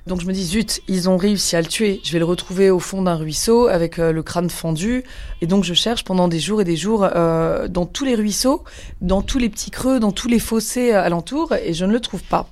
Donc 0.05 0.19
je 0.19 0.27
me 0.27 0.33
dis, 0.33 0.43
zut, 0.43 0.81
ils 0.89 1.09
ont 1.09 1.15
réussi 1.15 1.55
à 1.55 1.61
le 1.61 1.67
tuer. 1.67 2.01
Je 2.03 2.11
vais 2.11 2.19
le 2.19 2.25
retrouver 2.25 2.69
au 2.69 2.79
fond 2.79 3.01
d'un 3.01 3.15
ruisseau 3.15 3.67
avec 3.67 3.99
euh, 3.99 4.11
le 4.11 4.21
crâne 4.21 4.49
fendu. 4.49 5.05
Et 5.41 5.47
donc 5.47 5.63
je 5.63 5.73
cherche 5.73 6.03
pendant 6.03 6.27
des 6.27 6.39
jours 6.39 6.59
et 6.59 6.65
des 6.65 6.75
jours 6.75 7.07
euh, 7.15 7.69
dans 7.69 7.85
tous 7.85 8.03
les 8.03 8.15
ruisseaux, 8.15 8.63
dans 8.99 9.21
tous 9.21 9.39
les 9.39 9.49
petits 9.49 9.71
creux, 9.71 10.01
dans 10.01 10.11
tous 10.11 10.27
les 10.27 10.39
fossés 10.39 10.91
alentours, 10.91 11.53
et 11.53 11.73
je 11.73 11.85
ne 11.85 11.93
le 11.93 12.01
trouve 12.01 12.23
pas. 12.23 12.49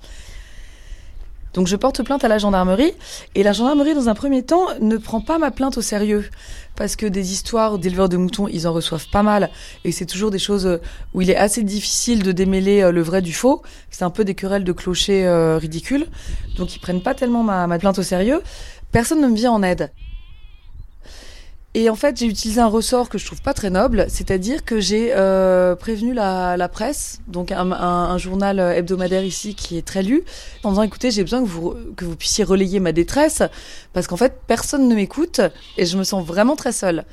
Donc 1.53 1.67
je 1.67 1.75
porte 1.75 2.03
plainte 2.03 2.23
à 2.23 2.27
la 2.27 2.37
gendarmerie 2.37 2.93
et 3.35 3.43
la 3.43 3.51
gendarmerie 3.51 3.93
dans 3.93 4.09
un 4.09 4.13
premier 4.13 4.43
temps 4.43 4.67
ne 4.79 4.97
prend 4.97 5.21
pas 5.21 5.37
ma 5.37 5.51
plainte 5.51 5.77
au 5.77 5.81
sérieux 5.81 6.29
parce 6.75 6.95
que 6.95 7.05
des 7.05 7.33
histoires 7.33 7.77
d'éleveurs 7.77 8.09
de 8.09 8.17
moutons, 8.17 8.47
ils 8.47 8.67
en 8.67 8.73
reçoivent 8.73 9.09
pas 9.11 9.23
mal 9.23 9.49
et 9.83 9.91
c'est 9.91 10.05
toujours 10.05 10.31
des 10.31 10.39
choses 10.39 10.79
où 11.13 11.21
il 11.21 11.29
est 11.29 11.35
assez 11.35 11.63
difficile 11.63 12.23
de 12.23 12.31
démêler 12.31 12.81
euh, 12.81 12.91
le 12.91 13.01
vrai 13.01 13.21
du 13.21 13.33
faux. 13.33 13.61
C'est 13.89 14.03
un 14.03 14.09
peu 14.09 14.23
des 14.23 14.35
querelles 14.35 14.63
de 14.63 14.71
clochers 14.71 15.27
euh, 15.27 15.57
ridicules. 15.57 16.07
Donc 16.57 16.75
ils 16.75 16.79
prennent 16.79 17.03
pas 17.03 17.13
tellement 17.13 17.43
ma, 17.43 17.67
ma 17.67 17.79
plainte 17.79 17.99
au 17.99 18.03
sérieux. 18.03 18.41
Personne 18.91 19.21
ne 19.21 19.27
me 19.27 19.35
vient 19.35 19.51
en 19.51 19.63
aide. 19.63 19.91
Et 21.73 21.89
en 21.89 21.95
fait, 21.95 22.17
j'ai 22.17 22.25
utilisé 22.25 22.59
un 22.59 22.67
ressort 22.67 23.07
que 23.07 23.17
je 23.17 23.25
trouve 23.25 23.41
pas 23.41 23.53
très 23.53 23.69
noble, 23.69 24.05
c'est-à-dire 24.09 24.65
que 24.65 24.81
j'ai 24.81 25.13
euh, 25.15 25.73
prévenu 25.75 26.13
la, 26.13 26.69
presse, 26.69 27.21
donc 27.29 27.51
un, 27.53 28.17
journal 28.17 28.59
hebdomadaire 28.59 29.23
ici 29.23 29.55
qui 29.55 29.77
est 29.77 29.81
très 29.81 30.03
lu, 30.03 30.23
en 30.63 30.71
disant 30.71 30.83
écoutez, 30.83 31.11
j'ai 31.11 31.23
besoin 31.23 31.41
que 31.41 31.47
vous 31.47 31.75
que 31.95 32.03
vous 32.03 32.17
puissiez 32.17 32.43
relayer 32.43 32.81
ma 32.81 32.91
détresse, 32.91 33.41
parce 33.93 34.07
qu'en 34.07 34.17
fait, 34.17 34.41
personne 34.47 34.89
ne 34.89 34.95
m'écoute 34.95 35.39
et 35.77 35.85
je 35.85 35.97
me 35.97 36.03
sens 36.03 36.25
vraiment 36.25 36.57
très 36.57 36.73
seule. 36.73 37.05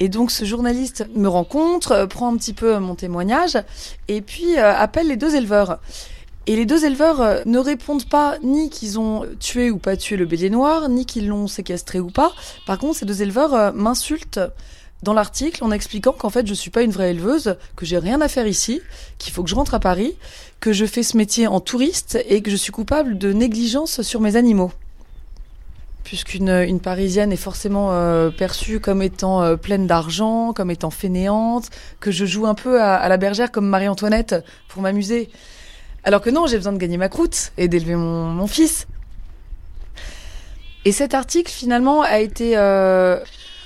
Et 0.00 0.08
donc 0.08 0.32
ce 0.32 0.44
journaliste 0.44 1.06
me 1.14 1.28
rencontre, 1.28 2.06
prend 2.06 2.32
un 2.32 2.36
petit 2.36 2.54
peu 2.54 2.78
mon 2.78 2.96
témoignage 2.96 3.56
et 4.08 4.20
puis 4.20 4.58
euh, 4.58 4.74
appelle 4.74 5.06
les 5.06 5.16
deux 5.16 5.36
éleveurs. 5.36 5.78
Et 6.46 6.56
les 6.56 6.66
deux 6.66 6.84
éleveurs 6.84 7.20
euh, 7.20 7.40
ne 7.46 7.58
répondent 7.58 8.08
pas 8.08 8.36
ni 8.42 8.68
qu'ils 8.68 8.98
ont 8.98 9.26
tué 9.38 9.70
ou 9.70 9.78
pas 9.78 9.96
tué 9.96 10.16
le 10.16 10.26
bélier 10.26 10.50
noir, 10.50 10.88
ni 10.88 11.06
qu'ils 11.06 11.28
l'ont 11.28 11.46
séquestré 11.46 12.00
ou 12.00 12.10
pas. 12.10 12.32
Par 12.66 12.78
contre, 12.78 12.98
ces 12.98 13.06
deux 13.06 13.22
éleveurs 13.22 13.54
euh, 13.54 13.72
m'insultent 13.72 14.40
dans 15.02 15.12
l'article 15.12 15.62
en 15.64 15.70
expliquant 15.70 16.12
qu'en 16.12 16.30
fait 16.30 16.46
je 16.46 16.54
suis 16.54 16.70
pas 16.70 16.82
une 16.82 16.92
vraie 16.92 17.10
éleveuse, 17.10 17.56
que 17.76 17.84
j'ai 17.84 17.98
rien 17.98 18.20
à 18.20 18.28
faire 18.28 18.46
ici, 18.46 18.80
qu'il 19.18 19.32
faut 19.32 19.42
que 19.42 19.50
je 19.50 19.54
rentre 19.54 19.74
à 19.74 19.80
Paris, 19.80 20.16
que 20.60 20.72
je 20.72 20.86
fais 20.86 21.02
ce 21.02 21.16
métier 21.16 21.46
en 21.46 21.60
touriste 21.60 22.18
et 22.28 22.40
que 22.40 22.50
je 22.50 22.56
suis 22.56 22.72
coupable 22.72 23.18
de 23.18 23.32
négligence 23.32 24.02
sur 24.02 24.20
mes 24.20 24.36
animaux. 24.36 24.72
Puisqu'une 26.04 26.48
une 26.48 26.80
parisienne 26.80 27.32
est 27.32 27.36
forcément 27.36 27.92
euh, 27.92 28.30
perçue 28.30 28.80
comme 28.80 29.02
étant 29.02 29.42
euh, 29.42 29.56
pleine 29.56 29.86
d'argent, 29.86 30.52
comme 30.52 30.70
étant 30.70 30.90
fainéante, 30.90 31.70
que 32.00 32.10
je 32.10 32.24
joue 32.24 32.46
un 32.46 32.54
peu 32.54 32.82
à 32.82 33.08
la 33.08 33.16
bergère 33.16 33.50
comme 33.50 33.66
Marie-Antoinette 33.66 34.34
pour 34.68 34.82
m'amuser. 34.82 35.30
Alors 36.04 36.20
que 36.20 36.30
non, 36.30 36.46
j'ai 36.46 36.56
besoin 36.56 36.72
de 36.72 36.78
gagner 36.78 36.96
ma 36.96 37.08
croûte 37.08 37.52
et 37.58 37.68
d'élever 37.68 37.94
mon, 37.94 38.46
fils. 38.46 38.86
Et 40.84 40.90
cet 40.90 41.14
article, 41.14 41.50
finalement, 41.50 42.02
a 42.02 42.18
été 42.18 42.56
euh, 42.56 43.20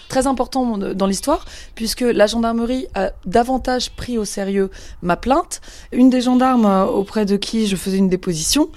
très 0.08 0.26
important 0.26 0.76
dans 0.76 1.06
l'histoire, 1.06 1.46
puisque 1.74 2.02
la 2.02 2.26
gendarmerie 2.26 2.88
a 2.94 3.12
davantage 3.24 3.90
pris 3.90 4.18
au 4.18 4.26
sérieux 4.26 4.70
ma 5.00 5.16
plainte. 5.16 5.62
Une 5.92 6.10
des 6.10 6.20
gendarmes 6.20 6.66
euh, 6.66 6.84
auprès 6.84 7.24
de 7.24 7.36
qui 7.36 7.66
je 7.66 7.76
faisais 7.76 7.96
une 7.96 8.10
déposition 8.10 8.68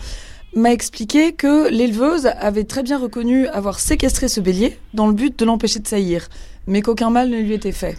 m'a 0.56 0.72
expliqué 0.72 1.34
que 1.34 1.70
l'éleveuse 1.70 2.28
avait 2.28 2.64
très 2.64 2.82
bien 2.82 2.98
reconnu 2.98 3.48
avoir 3.48 3.80
séquestré 3.80 4.30
ce 4.30 4.40
bélier 4.40 4.80
dans 4.94 5.06
le 5.08 5.14
but 5.14 5.38
de 5.38 5.46
l'empêcher 5.46 5.80
de 5.80 5.88
saillir, 5.88 6.28
mais 6.66 6.82
qu'aucun 6.82 7.10
mal 7.10 7.30
ne 7.30 7.38
lui 7.38 7.54
était 7.54 7.74
fait. 7.74 7.98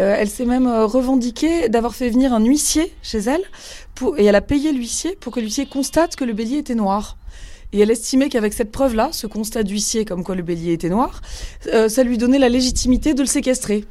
Euh, 0.00 0.14
elle 0.16 0.28
s'est 0.28 0.44
même 0.44 0.66
euh, 0.66 0.86
revendiquée 0.86 1.68
d'avoir 1.68 1.94
fait 1.94 2.08
venir 2.08 2.32
un 2.32 2.44
huissier 2.44 2.94
chez 3.02 3.18
elle 3.18 3.42
et 4.16 4.26
elle 4.26 4.36
a 4.36 4.40
payé 4.40 4.72
l'huissier 4.72 5.16
pour 5.16 5.32
que 5.32 5.40
l'huissier 5.40 5.66
constate 5.66 6.14
que 6.14 6.24
le 6.24 6.32
bélier 6.32 6.58
était 6.58 6.76
noir. 6.76 7.16
Et 7.72 7.80
elle 7.80 7.90
estimait 7.90 8.28
qu'avec 8.28 8.52
cette 8.52 8.70
preuve-là, 8.70 9.10
ce 9.12 9.26
constat 9.26 9.64
d'huissier 9.64 10.04
comme 10.04 10.22
quoi 10.22 10.36
le 10.36 10.42
bélier 10.42 10.72
était 10.72 10.88
noir, 10.88 11.20
euh, 11.66 11.88
ça 11.88 12.04
lui 12.04 12.16
donnait 12.16 12.38
la 12.38 12.48
légitimité 12.48 13.12
de 13.12 13.20
le 13.20 13.26
séquestrer. 13.26 13.84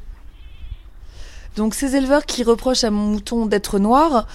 Donc 1.56 1.74
ces 1.74 1.94
éleveurs 1.94 2.24
qui 2.24 2.42
reprochent 2.42 2.84
à 2.84 2.90
mon 2.90 3.06
mouton 3.06 3.46
d'être 3.46 3.78
noir 3.78 4.26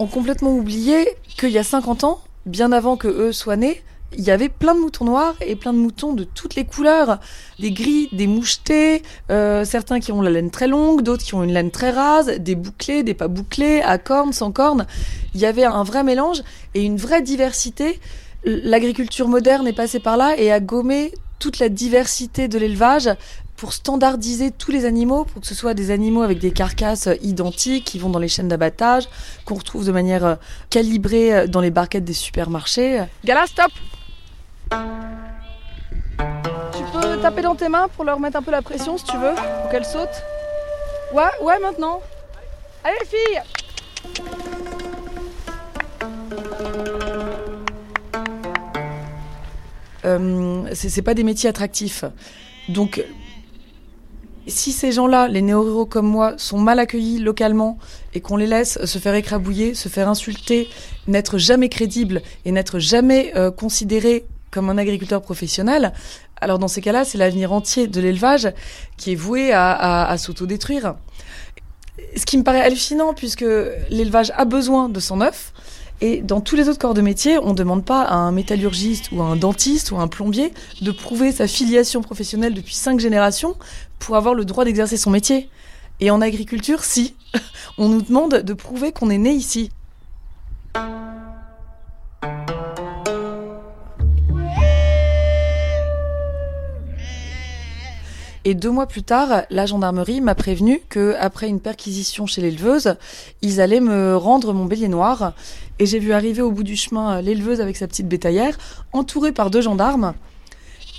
ont 0.00 0.06
complètement 0.06 0.52
oublié 0.56 1.06
qu'il 1.38 1.50
y 1.50 1.58
a 1.58 1.64
50 1.64 2.04
ans, 2.04 2.20
bien 2.46 2.72
avant 2.72 2.96
que 2.96 3.08
eux 3.08 3.32
soient 3.32 3.56
nés, 3.56 3.82
il 4.16 4.24
y 4.24 4.30
avait 4.30 4.48
plein 4.48 4.74
de 4.74 4.80
moutons 4.80 5.04
noirs 5.04 5.34
et 5.40 5.56
plein 5.56 5.72
de 5.72 5.78
moutons 5.78 6.12
de 6.12 6.24
toutes 6.24 6.54
les 6.54 6.64
couleurs. 6.64 7.18
Des 7.58 7.70
gris, 7.70 8.08
des 8.12 8.26
mouchetés, 8.26 9.02
euh, 9.30 9.64
certains 9.64 10.00
qui 10.00 10.12
ont 10.12 10.22
la 10.22 10.30
laine 10.30 10.50
très 10.50 10.68
longue, 10.68 11.02
d'autres 11.02 11.24
qui 11.24 11.34
ont 11.34 11.42
une 11.42 11.52
laine 11.52 11.70
très 11.70 11.90
rase, 11.90 12.26
des 12.38 12.54
bouclés, 12.54 13.02
des 13.02 13.14
pas 13.14 13.28
bouclés, 13.28 13.80
à 13.82 13.98
cornes, 13.98 14.32
sans 14.32 14.52
cornes. 14.52 14.86
Il 15.34 15.40
y 15.40 15.46
avait 15.46 15.64
un 15.64 15.82
vrai 15.84 16.04
mélange 16.04 16.42
et 16.74 16.82
une 16.82 16.96
vraie 16.96 17.22
diversité. 17.22 18.00
L'agriculture 18.44 19.28
moderne 19.28 19.66
est 19.66 19.72
passée 19.72 20.00
par 20.00 20.16
là 20.16 20.38
et 20.38 20.52
a 20.52 20.60
gommé 20.60 21.12
toute 21.38 21.58
la 21.58 21.68
diversité 21.68 22.48
de 22.48 22.58
l'élevage 22.58 23.10
pour 23.56 23.72
standardiser 23.72 24.50
tous 24.50 24.72
les 24.72 24.84
animaux, 24.84 25.24
pour 25.24 25.40
que 25.40 25.46
ce 25.46 25.54
soit 25.54 25.74
des 25.74 25.90
animaux 25.90 26.22
avec 26.22 26.38
des 26.38 26.50
carcasses 26.50 27.08
identiques 27.22 27.84
qui 27.84 27.98
vont 27.98 28.10
dans 28.10 28.18
les 28.18 28.28
chaînes 28.28 28.48
d'abattage, 28.48 29.08
qu'on 29.44 29.54
retrouve 29.54 29.86
de 29.86 29.92
manière 29.92 30.38
calibrée 30.70 31.46
dans 31.48 31.60
les 31.60 31.70
barquettes 31.70 32.04
des 32.04 32.12
supermarchés. 32.12 33.04
Gala, 33.24 33.46
stop 33.46 33.70
Tu 36.76 36.82
peux 36.92 37.20
taper 37.20 37.42
dans 37.42 37.54
tes 37.54 37.68
mains 37.68 37.88
pour 37.88 38.04
leur 38.04 38.18
mettre 38.20 38.36
un 38.36 38.42
peu 38.42 38.50
la 38.50 38.62
pression 38.62 38.96
si 38.98 39.04
tu 39.04 39.16
veux, 39.16 39.34
pour 39.34 39.70
qu'elles 39.70 39.84
sautent 39.84 40.22
Ouais, 41.12 41.30
ouais, 41.42 41.58
maintenant. 41.60 42.00
Allez 42.82 42.96
les 43.00 43.06
filles 43.06 43.42
euh, 50.04 50.68
c'est 50.74 51.02
pas 51.02 51.14
des 51.14 51.24
métiers 51.24 51.48
attractifs. 51.48 52.04
Donc 52.68 53.04
si 54.46 54.72
ces 54.72 54.92
gens-là, 54.92 55.28
les 55.28 55.40
néo-ruraux 55.40 55.86
comme 55.86 56.06
moi, 56.06 56.34
sont 56.36 56.58
mal 56.58 56.78
accueillis 56.78 57.18
localement 57.18 57.78
et 58.12 58.20
qu'on 58.20 58.36
les 58.36 58.46
laisse 58.46 58.84
se 58.84 58.98
faire 58.98 59.14
écrabouiller, 59.14 59.74
se 59.74 59.88
faire 59.88 60.08
insulter, 60.08 60.68
n'être 61.06 61.38
jamais 61.38 61.68
crédibles 61.68 62.22
et 62.44 62.52
n'être 62.52 62.78
jamais 62.78 63.32
euh, 63.36 63.50
considérés 63.50 64.26
comme 64.54 64.70
un 64.70 64.78
agriculteur 64.78 65.20
professionnel, 65.20 65.92
alors 66.40 66.60
dans 66.60 66.68
ces 66.68 66.80
cas-là, 66.80 67.04
c'est 67.04 67.18
l'avenir 67.18 67.52
entier 67.52 67.88
de 67.88 68.00
l'élevage 68.00 68.52
qui 68.96 69.12
est 69.12 69.16
voué 69.16 69.52
à, 69.52 69.72
à, 69.72 70.08
à 70.08 70.16
s'autodétruire. 70.16 70.94
Ce 72.16 72.24
qui 72.24 72.38
me 72.38 72.44
paraît 72.44 72.60
hallucinant 72.60 73.14
puisque 73.14 73.44
l'élevage 73.90 74.32
a 74.36 74.44
besoin 74.44 74.88
de 74.88 75.00
son 75.00 75.20
œuf. 75.20 75.52
Et 76.00 76.22
dans 76.22 76.40
tous 76.40 76.54
les 76.54 76.68
autres 76.68 76.78
corps 76.78 76.94
de 76.94 77.00
métier, 77.00 77.38
on 77.38 77.50
ne 77.50 77.54
demande 77.54 77.84
pas 77.84 78.02
à 78.02 78.14
un 78.14 78.30
métallurgiste 78.30 79.10
ou 79.10 79.22
à 79.22 79.24
un 79.24 79.36
dentiste 79.36 79.90
ou 79.90 79.96
à 79.96 80.02
un 80.02 80.08
plombier 80.08 80.52
de 80.80 80.92
prouver 80.92 81.32
sa 81.32 81.48
filiation 81.48 82.00
professionnelle 82.02 82.54
depuis 82.54 82.74
cinq 82.74 83.00
générations 83.00 83.56
pour 83.98 84.16
avoir 84.16 84.34
le 84.34 84.44
droit 84.44 84.64
d'exercer 84.64 84.96
son 84.96 85.10
métier. 85.10 85.48
Et 86.00 86.10
en 86.10 86.20
agriculture, 86.20 86.84
si. 86.84 87.14
On 87.78 87.88
nous 87.88 88.02
demande 88.02 88.42
de 88.42 88.54
prouver 88.54 88.92
qu'on 88.92 89.10
est 89.10 89.18
né 89.18 89.32
ici. 89.32 89.70
Et 98.46 98.54
deux 98.54 98.70
mois 98.70 98.86
plus 98.86 99.02
tard, 99.02 99.44
la 99.48 99.64
gendarmerie 99.64 100.20
m'a 100.20 100.34
prévenu 100.34 100.82
que 100.90 101.14
après 101.18 101.48
une 101.48 101.60
perquisition 101.60 102.26
chez 102.26 102.42
l'éleveuse, 102.42 102.96
ils 103.40 103.58
allaient 103.58 103.80
me 103.80 104.16
rendre 104.16 104.52
mon 104.52 104.66
bélier 104.66 104.88
noir. 104.88 105.32
Et 105.78 105.86
j'ai 105.86 105.98
vu 105.98 106.12
arriver 106.12 106.42
au 106.42 106.50
bout 106.50 106.62
du 106.62 106.76
chemin 106.76 107.22
l'éleveuse 107.22 107.62
avec 107.62 107.78
sa 107.78 107.86
petite 107.86 108.06
bétaillère, 108.06 108.58
entourée 108.92 109.32
par 109.32 109.50
deux 109.50 109.62
gendarmes. 109.62 110.12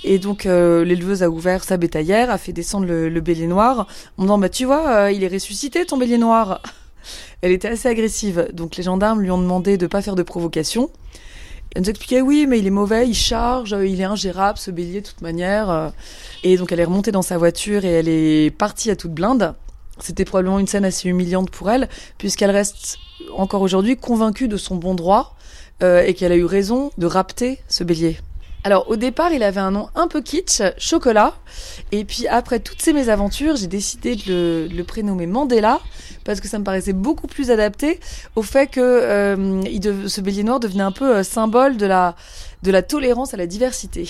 Et 0.03 0.17
donc 0.17 0.47
euh, 0.47 0.83
l'éleveuse 0.83 1.21
a 1.21 1.29
ouvert 1.29 1.63
sa 1.63 1.77
bétaillère, 1.77 2.31
a 2.31 2.39
fait 2.39 2.51
descendre 2.51 2.87
le, 2.87 3.09
le 3.09 3.21
bélier 3.21 3.47
noir, 3.47 3.87
en 4.17 4.23
me 4.23 4.27
disant 4.27 4.37
bah 4.39 4.49
tu 4.49 4.65
vois, 4.65 4.89
euh, 4.89 5.11
il 5.11 5.23
est 5.23 5.27
ressuscité 5.27 5.85
ton 5.85 5.97
bélier 5.97 6.17
noir. 6.17 6.61
Elle 7.43 7.51
était 7.51 7.67
assez 7.67 7.87
agressive, 7.87 8.49
donc 8.53 8.75
les 8.75 8.83
gendarmes 8.83 9.21
lui 9.21 9.29
ont 9.29 9.37
demandé 9.37 9.77
de 9.77 9.85
pas 9.85 10.01
faire 10.01 10.15
de 10.15 10.23
provocation. 10.23 10.89
Elle 11.75 11.81
nous 11.81 11.89
expliquait 11.89 12.21
oui, 12.21 12.47
mais 12.47 12.57
il 12.57 12.65
est 12.65 12.71
mauvais, 12.71 13.07
il 13.07 13.13
charge, 13.13 13.75
il 13.85 13.99
est 13.99 14.05
ingérable 14.05 14.57
ce 14.57 14.71
bélier 14.71 15.01
de 15.01 15.07
toute 15.07 15.21
manière. 15.21 15.91
Et 16.43 16.55
donc 16.57 16.71
elle 16.71 16.79
est 16.79 16.85
remontée 16.85 17.11
dans 17.11 17.21
sa 17.21 17.37
voiture 17.37 17.85
et 17.85 17.91
elle 17.91 18.07
est 18.07 18.49
partie 18.49 18.89
à 18.89 18.95
toute 18.95 19.11
blinde. 19.11 19.53
C'était 19.99 20.25
probablement 20.25 20.59
une 20.59 20.67
scène 20.67 20.85
assez 20.85 21.09
humiliante 21.09 21.49
pour 21.49 21.69
elle, 21.69 21.87
puisqu'elle 22.17 22.51
reste 22.51 22.97
encore 23.35 23.61
aujourd'hui 23.61 23.97
convaincue 23.97 24.47
de 24.47 24.57
son 24.57 24.75
bon 24.75 24.93
droit 24.93 25.35
euh, 25.83 26.03
et 26.03 26.13
qu'elle 26.13 26.31
a 26.31 26.35
eu 26.35 26.45
raison 26.45 26.91
de 26.97 27.05
rapter 27.05 27.59
ce 27.67 27.83
bélier. 27.83 28.17
Alors 28.65 28.89
au 28.89 28.95
départ, 28.95 29.31
il 29.31 29.43
avait 29.43 29.59
un 29.61 29.69
nom 29.69 29.89
un 29.93 30.07
peu 30.07 30.21
kitsch, 30.21 30.63
Chocolat. 30.79 31.35
Et 31.91 32.03
puis 32.03 32.27
après 32.27 32.59
toutes 32.59 32.81
ces 32.81 32.93
mésaventures, 32.93 33.55
j'ai 33.57 33.67
décidé 33.67 34.15
de 34.15 34.67
le, 34.75 34.83
prénommer 34.83 35.27
Mandela 35.27 35.79
parce 36.23 36.41
que 36.41 36.47
ça 36.47 36.57
me 36.57 36.63
paraissait 36.63 36.91
beaucoup 36.91 37.27
plus 37.27 37.51
adapté 37.51 37.99
au 38.35 38.41
fait 38.41 38.65
que 38.65 38.81
euh, 38.81 40.07
ce 40.07 40.19
bélier 40.19 40.41
noir 40.43 40.59
devenait 40.59 40.81
un 40.81 40.91
peu 40.91 41.17
euh, 41.17 41.23
symbole 41.23 41.77
de 41.77 41.85
la, 41.85 42.15
de 42.63 42.71
la 42.71 42.81
tolérance 42.81 43.35
à 43.35 43.37
la 43.37 43.45
diversité. 43.45 44.09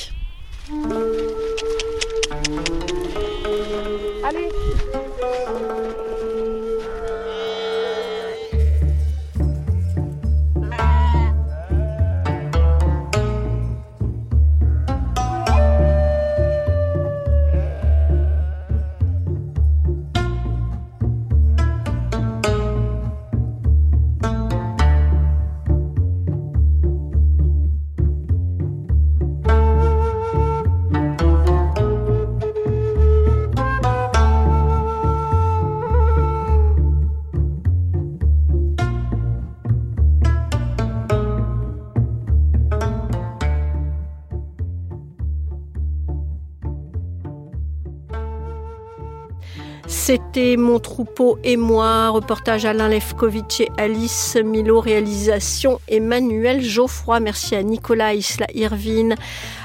C'était 50.07 50.55
Mon 50.55 50.77
troupeau 50.77 51.39
et 51.43 51.57
moi, 51.57 52.09
reportage 52.09 52.63
Alain 52.65 52.89
Lefkovitch 52.89 53.61
et 53.61 53.71
Alice 53.75 54.37
Milo, 54.37 54.79
réalisation 54.79 55.79
Emmanuel 55.87 56.61
Geoffroy. 56.61 57.19
Merci 57.19 57.55
à 57.55 57.63
Nicolas 57.63 58.13
Isla 58.13 58.45
Irvine, 58.53 59.15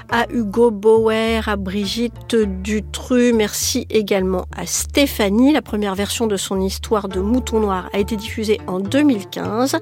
à 0.08 0.24
Hugo 0.32 0.70
Bauer, 0.70 1.46
à 1.46 1.56
Brigitte 1.56 2.36
Dutru. 2.36 3.34
Merci 3.34 3.86
également 3.90 4.46
à 4.56 4.64
Stéphanie. 4.64 5.52
La 5.52 5.60
première 5.60 5.94
version 5.94 6.26
de 6.26 6.38
son 6.38 6.58
histoire 6.62 7.08
de 7.08 7.20
Mouton 7.20 7.60
Noir 7.60 7.90
a 7.92 7.98
été 7.98 8.16
diffusée 8.16 8.62
en 8.66 8.80
2015. 8.80 9.76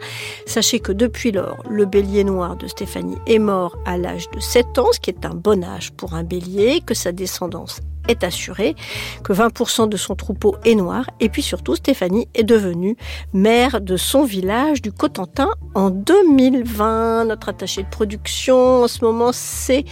Sachez 0.44 0.80
que 0.80 0.90
depuis 0.90 1.30
lors, 1.30 1.58
le 1.70 1.84
bélier 1.84 2.24
noir 2.24 2.56
de 2.56 2.66
Stéphanie 2.66 3.18
est 3.28 3.38
mort 3.38 3.76
à 3.86 3.96
l'âge 3.96 4.28
de 4.34 4.40
7 4.40 4.76
ans, 4.78 4.88
ce 4.90 4.98
qui 4.98 5.10
est 5.10 5.24
un 5.24 5.36
bon 5.36 5.62
âge 5.62 5.92
pour 5.92 6.14
un 6.14 6.24
bélier, 6.24 6.80
que 6.84 6.94
sa 6.94 7.12
descendance 7.12 7.78
est 8.08 8.24
assurée, 8.24 8.74
que 9.22 9.32
20% 9.32 9.88
de 9.88 9.96
son 9.96 10.16
troupeau 10.16 10.56
est 10.64 10.74
noir, 10.74 11.08
et 11.20 11.28
puis 11.28 11.42
surtout 11.42 11.76
Stéphanie 11.76 12.28
est 12.34 12.44
devenue 12.44 12.96
maire 13.32 13.80
de 13.80 13.96
son 13.96 14.24
village 14.24 14.82
du 14.82 14.92
Cotentin 14.92 15.50
en 15.74 15.90
2020. 15.90 17.26
Notre 17.26 17.50
attachée 17.50 17.82
de 17.82 17.88
production 17.88 18.82
en 18.82 18.88
ce 18.88 19.04
moment, 19.04 19.30
c'est 19.32 19.84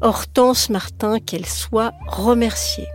Hortense 0.00 0.70
Martin, 0.70 1.18
qu'elle 1.18 1.46
soit 1.46 1.92
remerciée. 2.06 2.86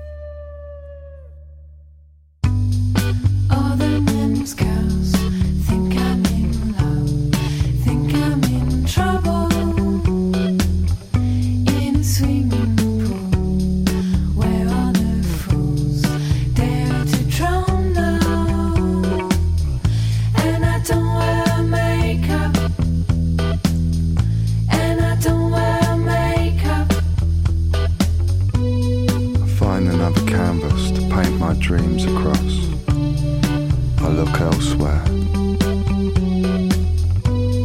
everywhere. 34.89 35.03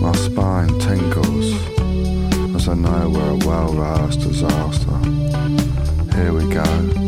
My 0.00 0.12
spine 0.12 0.78
tingles 0.78 1.54
as 2.54 2.68
I 2.68 2.74
know 2.74 3.08
we're 3.08 3.30
a 3.30 3.36
well-roused 3.46 4.20
disaster. 4.20 4.98
Here 6.16 6.32
we 6.32 6.52
go. 6.52 7.03